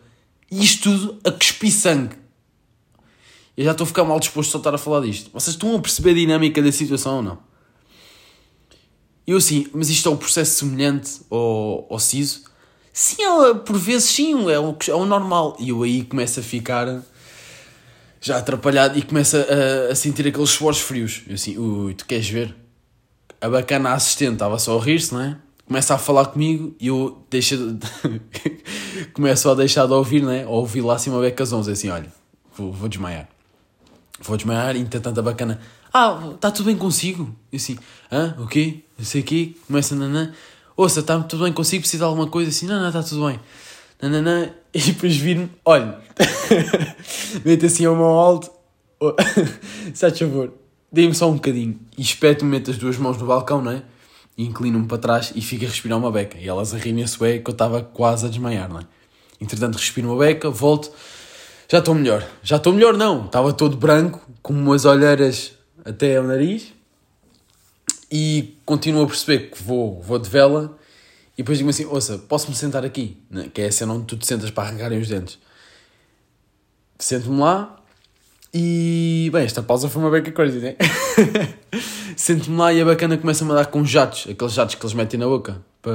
E 0.49 0.63
isto 0.63 0.83
tudo 0.83 1.19
a 1.25 1.31
cuspir 1.31 1.71
sangue. 1.71 2.15
Eu 3.57 3.65
já 3.65 3.71
estou 3.71 3.83
a 3.83 3.87
ficar 3.87 4.05
mal 4.05 4.19
disposto 4.19 4.51
só 4.51 4.57
estar 4.57 4.73
a 4.73 4.77
falar 4.77 5.01
disto. 5.01 5.29
Vocês 5.33 5.55
estão 5.55 5.75
a 5.75 5.79
perceber 5.79 6.11
a 6.11 6.13
dinâmica 6.13 6.61
da 6.61 6.71
situação 6.71 7.17
ou 7.17 7.21
não? 7.21 7.37
Eu 9.27 9.37
assim, 9.37 9.67
mas 9.73 9.89
isto 9.89 10.07
é 10.07 10.11
um 10.11 10.17
processo 10.17 10.59
semelhante 10.59 11.21
ao, 11.29 11.87
ao 11.89 11.99
siso? 11.99 12.43
Sim, 12.93 13.23
ela, 13.23 13.55
por 13.55 13.77
vezes 13.77 14.09
sim, 14.09 14.49
é 14.49 14.59
o, 14.59 14.77
é 14.87 14.95
o 14.95 15.05
normal. 15.05 15.57
E 15.59 15.69
eu 15.69 15.83
aí 15.83 16.03
começo 16.03 16.39
a 16.39 16.43
ficar 16.43 17.03
já 18.21 18.37
atrapalhado 18.37 18.97
e 18.97 19.01
começo 19.01 19.35
a, 19.35 19.91
a 19.91 19.95
sentir 19.95 20.25
aqueles 20.27 20.51
suores 20.51 20.79
frios. 20.79 21.23
Eu 21.27 21.35
assim, 21.35 21.57
ui, 21.57 21.93
tu 21.93 22.05
queres 22.05 22.29
ver? 22.29 22.64
A 23.45 23.49
bacana 23.49 23.93
assistente 23.93 24.33
estava 24.33 24.57
só 24.57 24.75
a 24.75 24.81
rir-se, 24.83 25.13
não 25.13 25.21
é? 25.21 25.37
Começa 25.67 25.93
a 25.93 25.99
falar 25.99 26.25
comigo 26.25 26.75
e 26.79 26.87
eu 26.87 27.23
deixo 27.29 27.73
de... 27.73 27.87
começo 29.13 29.47
a 29.47 29.53
deixar 29.53 29.85
de 29.85 29.93
ouvir, 29.93 30.23
não 30.23 30.31
é? 30.31 30.45
A 30.45 30.49
ouvir 30.49 30.81
lá 30.81 30.95
assim 30.95 31.11
uma 31.11 31.21
beca 31.21 31.43
às 31.43 31.53
assim, 31.53 31.89
olha, 31.89 32.11
vou, 32.57 32.73
vou 32.73 32.89
desmaiar. 32.89 33.29
Vou 34.19 34.35
desmaiar 34.35 34.75
e 34.75 34.79
entretanto 34.79 35.19
a 35.19 35.21
bacana, 35.21 35.61
ah, 35.93 36.31
está 36.33 36.49
tudo 36.49 36.65
bem 36.65 36.75
consigo? 36.75 37.35
Eu 37.51 37.57
assim, 37.57 37.77
hã? 38.11 38.35
O 38.39 38.47
quê? 38.47 38.79
Não 38.97 39.05
sei 39.05 39.21
o 39.21 39.23
quê. 39.23 39.53
Começa, 39.67 39.95
nanã. 39.95 40.33
Ouça, 40.75 41.01
está 41.01 41.19
tudo 41.19 41.43
bem 41.43 41.53
consigo? 41.53 41.81
Precisa 41.81 42.03
de 42.03 42.09
alguma 42.09 42.25
coisa? 42.25 42.49
Assim, 42.49 42.65
não, 42.65 42.79
não, 42.79 42.87
está 42.87 43.03
tudo 43.03 43.27
bem. 43.27 43.39
Nananã. 44.01 44.49
E 44.73 44.79
depois 44.79 45.15
vir-me, 45.15 45.51
olha, 45.63 45.99
mete 47.45 47.67
assim 47.67 47.85
a 47.85 47.91
mão 47.91 48.05
alto. 48.05 48.49
Se 49.93 50.01
faz 50.01 50.17
favor, 50.17 50.51
dê-me 50.95 51.13
só 51.13 51.29
um 51.29 51.35
bocadinho. 51.35 51.77
E 51.97 52.01
espeto-me, 52.01 52.49
mete 52.49 52.71
as 52.71 52.77
duas 52.77 52.97
mãos 52.97 53.17
no 53.17 53.27
balcão, 53.27 53.61
não 53.61 53.71
é? 53.71 53.83
E 54.37 54.45
inclino-me 54.45 54.87
para 54.87 54.97
trás 54.97 55.33
e 55.35 55.41
fico 55.41 55.65
a 55.65 55.67
respirar 55.67 55.99
uma 55.99 56.11
beca. 56.11 56.37
E 56.37 56.47
elas 56.47 56.73
a 56.73 56.77
rirem-se 56.77 57.19
bem 57.19 57.43
que 57.43 57.49
eu 57.49 57.51
estava 57.51 57.83
quase 57.83 58.25
a 58.25 58.29
desmaiar, 58.29 58.69
não 58.69 58.79
é? 58.79 58.83
Entretanto, 59.39 59.75
respiro 59.75 60.09
uma 60.09 60.17
beca, 60.17 60.49
volto. 60.49 60.89
Já 61.69 61.79
estou 61.79 61.93
melhor. 61.93 62.25
Já 62.41 62.55
estou 62.55 62.71
melhor, 62.71 62.95
não. 62.95 63.25
Estava 63.25 63.51
todo 63.51 63.75
branco, 63.75 64.21
com 64.41 64.53
umas 64.53 64.85
olheiras 64.85 65.53
até 65.83 66.15
ao 66.15 66.23
nariz 66.23 66.73
e 68.09 68.57
continuo 68.65 69.03
a 69.03 69.07
perceber 69.07 69.51
que 69.51 69.61
vou, 69.61 70.01
vou 70.01 70.17
de 70.17 70.29
vela 70.29 70.77
e 71.37 71.43
depois 71.43 71.57
digo 71.57 71.69
assim, 71.69 71.85
ouça, 71.85 72.17
posso-me 72.17 72.55
sentar 72.55 72.85
aqui? 72.85 73.17
Que 73.53 73.63
é 73.63 73.67
a 73.67 73.71
cena 73.71 73.93
onde 73.93 74.05
tu 74.05 74.15
te 74.15 74.25
sentas 74.25 74.49
para 74.49 74.69
arrancarem 74.69 74.99
os 74.99 75.09
dentes. 75.09 75.37
Sento-me 76.97 77.41
lá 77.41 77.83
e, 78.57 79.29
bem, 79.33 79.43
esta 79.43 79.61
pausa 79.61 79.89
foi 79.89 80.01
uma 80.01 80.09
beca 80.09 80.31
coisa, 80.31 80.59
né? 80.59 80.75
Sento-me 82.15 82.57
lá 82.57 82.71
e 82.71 82.81
a 82.81 82.85
bacana 82.85 83.17
começa-me 83.17 83.51
a 83.51 83.55
dar 83.55 83.65
com 83.65 83.83
jatos, 83.83 84.27
aqueles 84.29 84.53
jatos 84.53 84.75
que 84.75 84.85
eles 84.85 84.93
metem 84.93 85.19
na 85.19 85.25
boca, 85.25 85.61
para, 85.81 85.93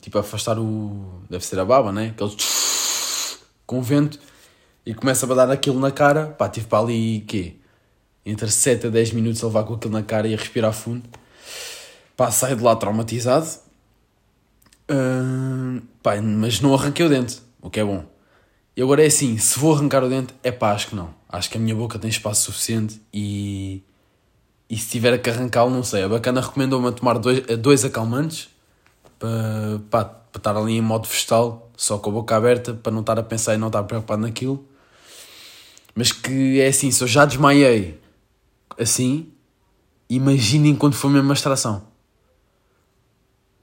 tipo, 0.00 0.18
afastar 0.18 0.58
o... 0.58 1.22
deve 1.30 1.44
ser 1.46 1.60
a 1.60 1.64
baba, 1.64 1.92
né? 1.92 2.08
Aqueles 2.08 3.38
com 3.64 3.80
vento 3.80 4.18
e 4.84 4.92
começa 4.92 5.30
a 5.30 5.34
dar 5.34 5.50
aquilo 5.50 5.78
na 5.78 5.92
cara, 5.92 6.26
pá, 6.26 6.48
tive 6.48 6.66
para 6.66 6.80
ali, 6.80 7.20
quê? 7.20 7.54
entre 8.26 8.50
7 8.50 8.88
a 8.88 8.90
10 8.90 9.12
minutos 9.12 9.42
a 9.42 9.46
levar 9.46 9.64
com 9.64 9.74
aquilo 9.74 9.92
na 9.92 10.02
cara 10.02 10.28
e 10.28 10.34
a 10.34 10.36
respirar 10.36 10.72
fundo. 10.72 11.08
Pá, 12.16 12.30
saio 12.30 12.56
de 12.56 12.62
lá 12.62 12.76
traumatizado. 12.76 13.46
Uh, 14.90 15.80
pá, 16.02 16.20
mas 16.20 16.60
não 16.60 16.74
arranquei 16.74 17.06
o 17.06 17.08
dente, 17.08 17.40
o 17.62 17.70
que 17.70 17.80
é 17.80 17.84
bom. 17.84 18.04
E 18.78 18.80
agora 18.80 19.02
é 19.02 19.06
assim, 19.06 19.36
se 19.38 19.58
vou 19.58 19.74
arrancar 19.74 20.04
o 20.04 20.08
dente, 20.08 20.32
é 20.40 20.52
pá, 20.52 20.70
acho 20.70 20.86
que 20.86 20.94
não. 20.94 21.12
Acho 21.28 21.50
que 21.50 21.58
a 21.58 21.60
minha 21.60 21.74
boca 21.74 21.98
tem 21.98 22.08
espaço 22.08 22.42
suficiente 22.42 23.02
e... 23.12 23.82
E 24.70 24.76
se 24.76 24.88
tiver 24.88 25.18
que 25.18 25.28
arrancá-lo, 25.28 25.68
não 25.68 25.82
sei. 25.82 26.04
A 26.04 26.08
bacana 26.08 26.40
recomendou-me 26.40 26.86
a 26.86 26.92
tomar 26.92 27.18
dois, 27.18 27.40
dois 27.58 27.84
acalmantes 27.84 28.48
para, 29.18 29.80
para, 29.90 30.04
para 30.04 30.38
estar 30.38 30.56
ali 30.56 30.76
em 30.76 30.80
modo 30.80 31.08
vegetal, 31.08 31.68
só 31.76 31.98
com 31.98 32.10
a 32.10 32.12
boca 32.12 32.36
aberta, 32.36 32.72
para 32.72 32.92
não 32.92 33.00
estar 33.00 33.18
a 33.18 33.22
pensar 33.24 33.54
e 33.54 33.56
não 33.56 33.66
estar 33.66 33.82
preocupado 33.82 34.22
naquilo. 34.22 34.64
Mas 35.92 36.12
que 36.12 36.60
é 36.60 36.68
assim, 36.68 36.92
se 36.92 37.02
eu 37.02 37.08
já 37.08 37.24
desmaiei 37.24 38.00
assim, 38.78 39.32
imaginem 40.08 40.76
quando 40.76 40.94
for 40.94 41.08
mesmo 41.08 41.26
uma 41.26 41.34
extração. 41.34 41.82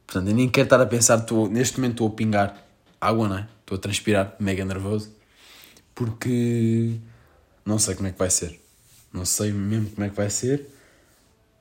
Portanto, 0.06 0.28
eu 0.28 0.36
nem 0.36 0.49
quero 0.49 0.65
estar 0.65 0.82
a 0.82 0.86
pensar, 0.86 1.25
neste 1.49 1.78
momento 1.78 1.93
estou 1.93 2.08
a 2.10 2.12
pingar 2.12 2.65
água, 2.99 3.30
não 3.30 3.38
é? 3.38 3.55
Estou 3.65 3.78
a 3.78 3.80
transpirar, 3.80 4.36
mega 4.39 4.63
nervoso, 4.63 5.12
porque 5.95 6.99
não 7.65 7.80
sei 7.80 7.95
como 7.95 8.08
é 8.08 8.12
que 8.12 8.19
vai 8.19 8.30
ser. 8.30 8.62
Não 9.12 9.25
sei 9.25 9.51
mesmo 9.51 9.89
como 9.89 10.06
é 10.06 10.10
que 10.10 10.15
vai 10.15 10.30
ser. 10.30 10.69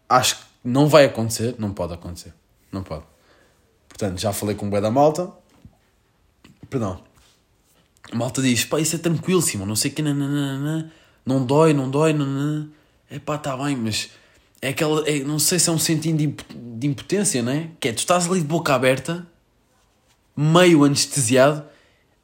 Acho 0.07 0.37
que 0.37 0.45
não 0.63 0.87
vai 0.87 1.07
acontecer, 1.07 1.55
não 1.59 1.73
pode 1.73 1.95
acontecer. 1.95 2.35
Não 2.71 2.83
pode. 2.83 3.05
Portanto, 3.89 4.21
já 4.21 4.35
falei 4.35 4.55
com 4.55 4.67
o 4.67 4.71
bué 4.71 4.83
da 4.83 4.91
malta. 4.91 5.33
Perdão. 6.69 7.03
A 8.13 8.17
malta 8.17 8.43
diz, 8.43 8.67
pá, 8.67 8.79
isso 8.79 8.97
é 8.97 8.99
tranquilíssimo, 8.99 9.65
não 9.65 9.75
sei 9.75 9.91
o 9.91 9.95
que, 9.95 10.03
nananana, 10.03 10.93
não 11.25 11.45
dói, 11.45 11.73
não 11.73 11.89
dói, 11.89 12.13
nananana 12.13 12.71
é 13.09 13.19
pá, 13.19 13.37
está 13.37 13.57
bem, 13.57 13.77
mas 13.77 14.11
é 14.61 14.69
aquela, 14.69 15.09
é, 15.09 15.21
não 15.21 15.39
sei 15.39 15.59
se 15.59 15.71
é 15.71 15.73
um 15.73 15.79
sentido 15.79 16.19
de, 16.19 16.27
de 16.79 16.87
impotência, 16.87 17.43
não 17.43 17.53
é? 17.53 17.71
Que 17.81 17.89
é, 17.89 17.93
tu 17.93 17.99
estás 17.99 18.27
ali 18.27 18.41
de 18.41 18.47
boca 18.47 18.75
aberta, 18.75 19.27
meio 20.37 20.85
anestesiado, 20.85 21.65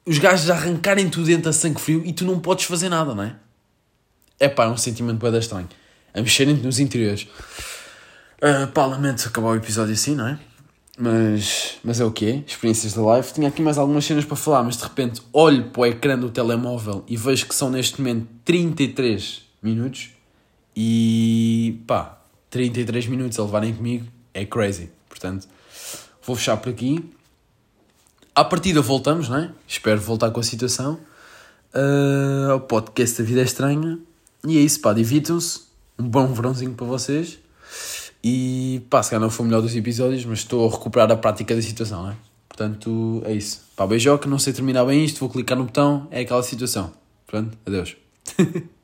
os 0.05 0.17
gajos 0.17 0.49
arrancarem 0.49 1.09
tudo 1.09 1.25
dentro 1.25 1.49
a 1.49 1.53
sangue 1.53 1.79
frio 1.79 2.01
e 2.05 2.13
tu 2.13 2.25
não 2.25 2.39
podes 2.39 2.65
fazer 2.65 2.89
nada, 2.89 3.13
não 3.13 3.23
é? 3.23 3.35
É 4.39 4.49
pá, 4.49 4.65
é 4.65 4.67
um 4.67 4.77
sentimento 4.77 5.19
bem 5.19 5.39
estranho. 5.39 5.69
A 6.13 6.21
mexerem-te 6.21 6.63
nos 6.63 6.79
interiores. 6.79 7.27
Uh, 8.41 8.67
pá, 8.73 8.85
lamento 8.85 9.27
acabar 9.27 9.49
o 9.49 9.55
episódio 9.55 9.93
assim, 9.93 10.15
não 10.15 10.27
é? 10.27 10.39
Mas, 10.97 11.79
mas 11.83 11.99
é 11.99 12.05
o 12.05 12.11
que 12.11 12.25
é, 12.25 12.43
experiências 12.45 12.93
da 12.93 13.01
live. 13.01 13.31
Tinha 13.31 13.47
aqui 13.47 13.61
mais 13.61 13.77
algumas 13.77 14.03
cenas 14.03 14.25
para 14.25 14.35
falar, 14.35 14.63
mas 14.63 14.77
de 14.77 14.83
repente 14.83 15.21
olho 15.31 15.65
para 15.65 15.81
o 15.81 15.85
ecrã 15.85 16.17
do 16.17 16.29
telemóvel 16.29 17.03
e 17.07 17.15
vejo 17.15 17.45
que 17.45 17.55
são 17.55 17.69
neste 17.69 18.01
momento 18.01 18.27
33 18.43 19.43
minutos. 19.61 20.09
E 20.75 21.81
pá, 21.87 22.19
33 22.49 23.07
minutos 23.07 23.39
a 23.39 23.43
levarem 23.43 23.73
comigo 23.73 24.07
é 24.33 24.45
crazy. 24.45 24.89
Portanto, 25.07 25.47
vou 26.23 26.35
fechar 26.35 26.57
por 26.57 26.69
aqui. 26.69 27.03
À 28.33 28.45
partida 28.45 28.81
voltamos, 28.81 29.27
não 29.27 29.37
é? 29.37 29.51
Espero 29.67 29.99
voltar 29.99 30.31
com 30.31 30.39
a 30.39 30.43
situação. 30.43 30.97
Uh, 31.73 32.51
ao 32.51 32.61
podcast 32.61 33.21
da 33.21 33.27
Vida 33.27 33.41
é 33.41 33.43
Estranha. 33.43 33.99
E 34.47 34.57
é 34.57 34.61
isso, 34.61 34.79
pá, 34.79 34.93
divirtam-se. 34.93 35.61
Um 35.99 36.07
bom 36.07 36.27
verãozinho 36.27 36.73
para 36.73 36.85
vocês. 36.85 37.37
E 38.23 38.81
pá, 38.89 39.03
se 39.03 39.09
calhar 39.09 39.21
não 39.21 39.29
foi 39.29 39.45
o 39.45 39.49
melhor 39.49 39.61
dos 39.61 39.75
episódios, 39.75 40.23
mas 40.23 40.39
estou 40.39 40.67
a 40.67 40.71
recuperar 40.71 41.11
a 41.11 41.17
prática 41.17 41.53
da 41.53 41.61
situação, 41.61 42.03
não 42.03 42.11
é? 42.11 42.15
Portanto, 42.47 43.21
é 43.25 43.33
isso. 43.33 43.61
Pá, 43.75 43.85
beijoca, 43.85 44.29
não 44.29 44.39
sei 44.39 44.53
terminar 44.53 44.85
bem 44.85 45.03
isto, 45.03 45.19
vou 45.19 45.29
clicar 45.29 45.57
no 45.57 45.65
botão, 45.65 46.07
é 46.09 46.21
aquela 46.21 46.41
situação. 46.41 46.93
Pronto, 47.27 47.57
adeus. 47.65 47.97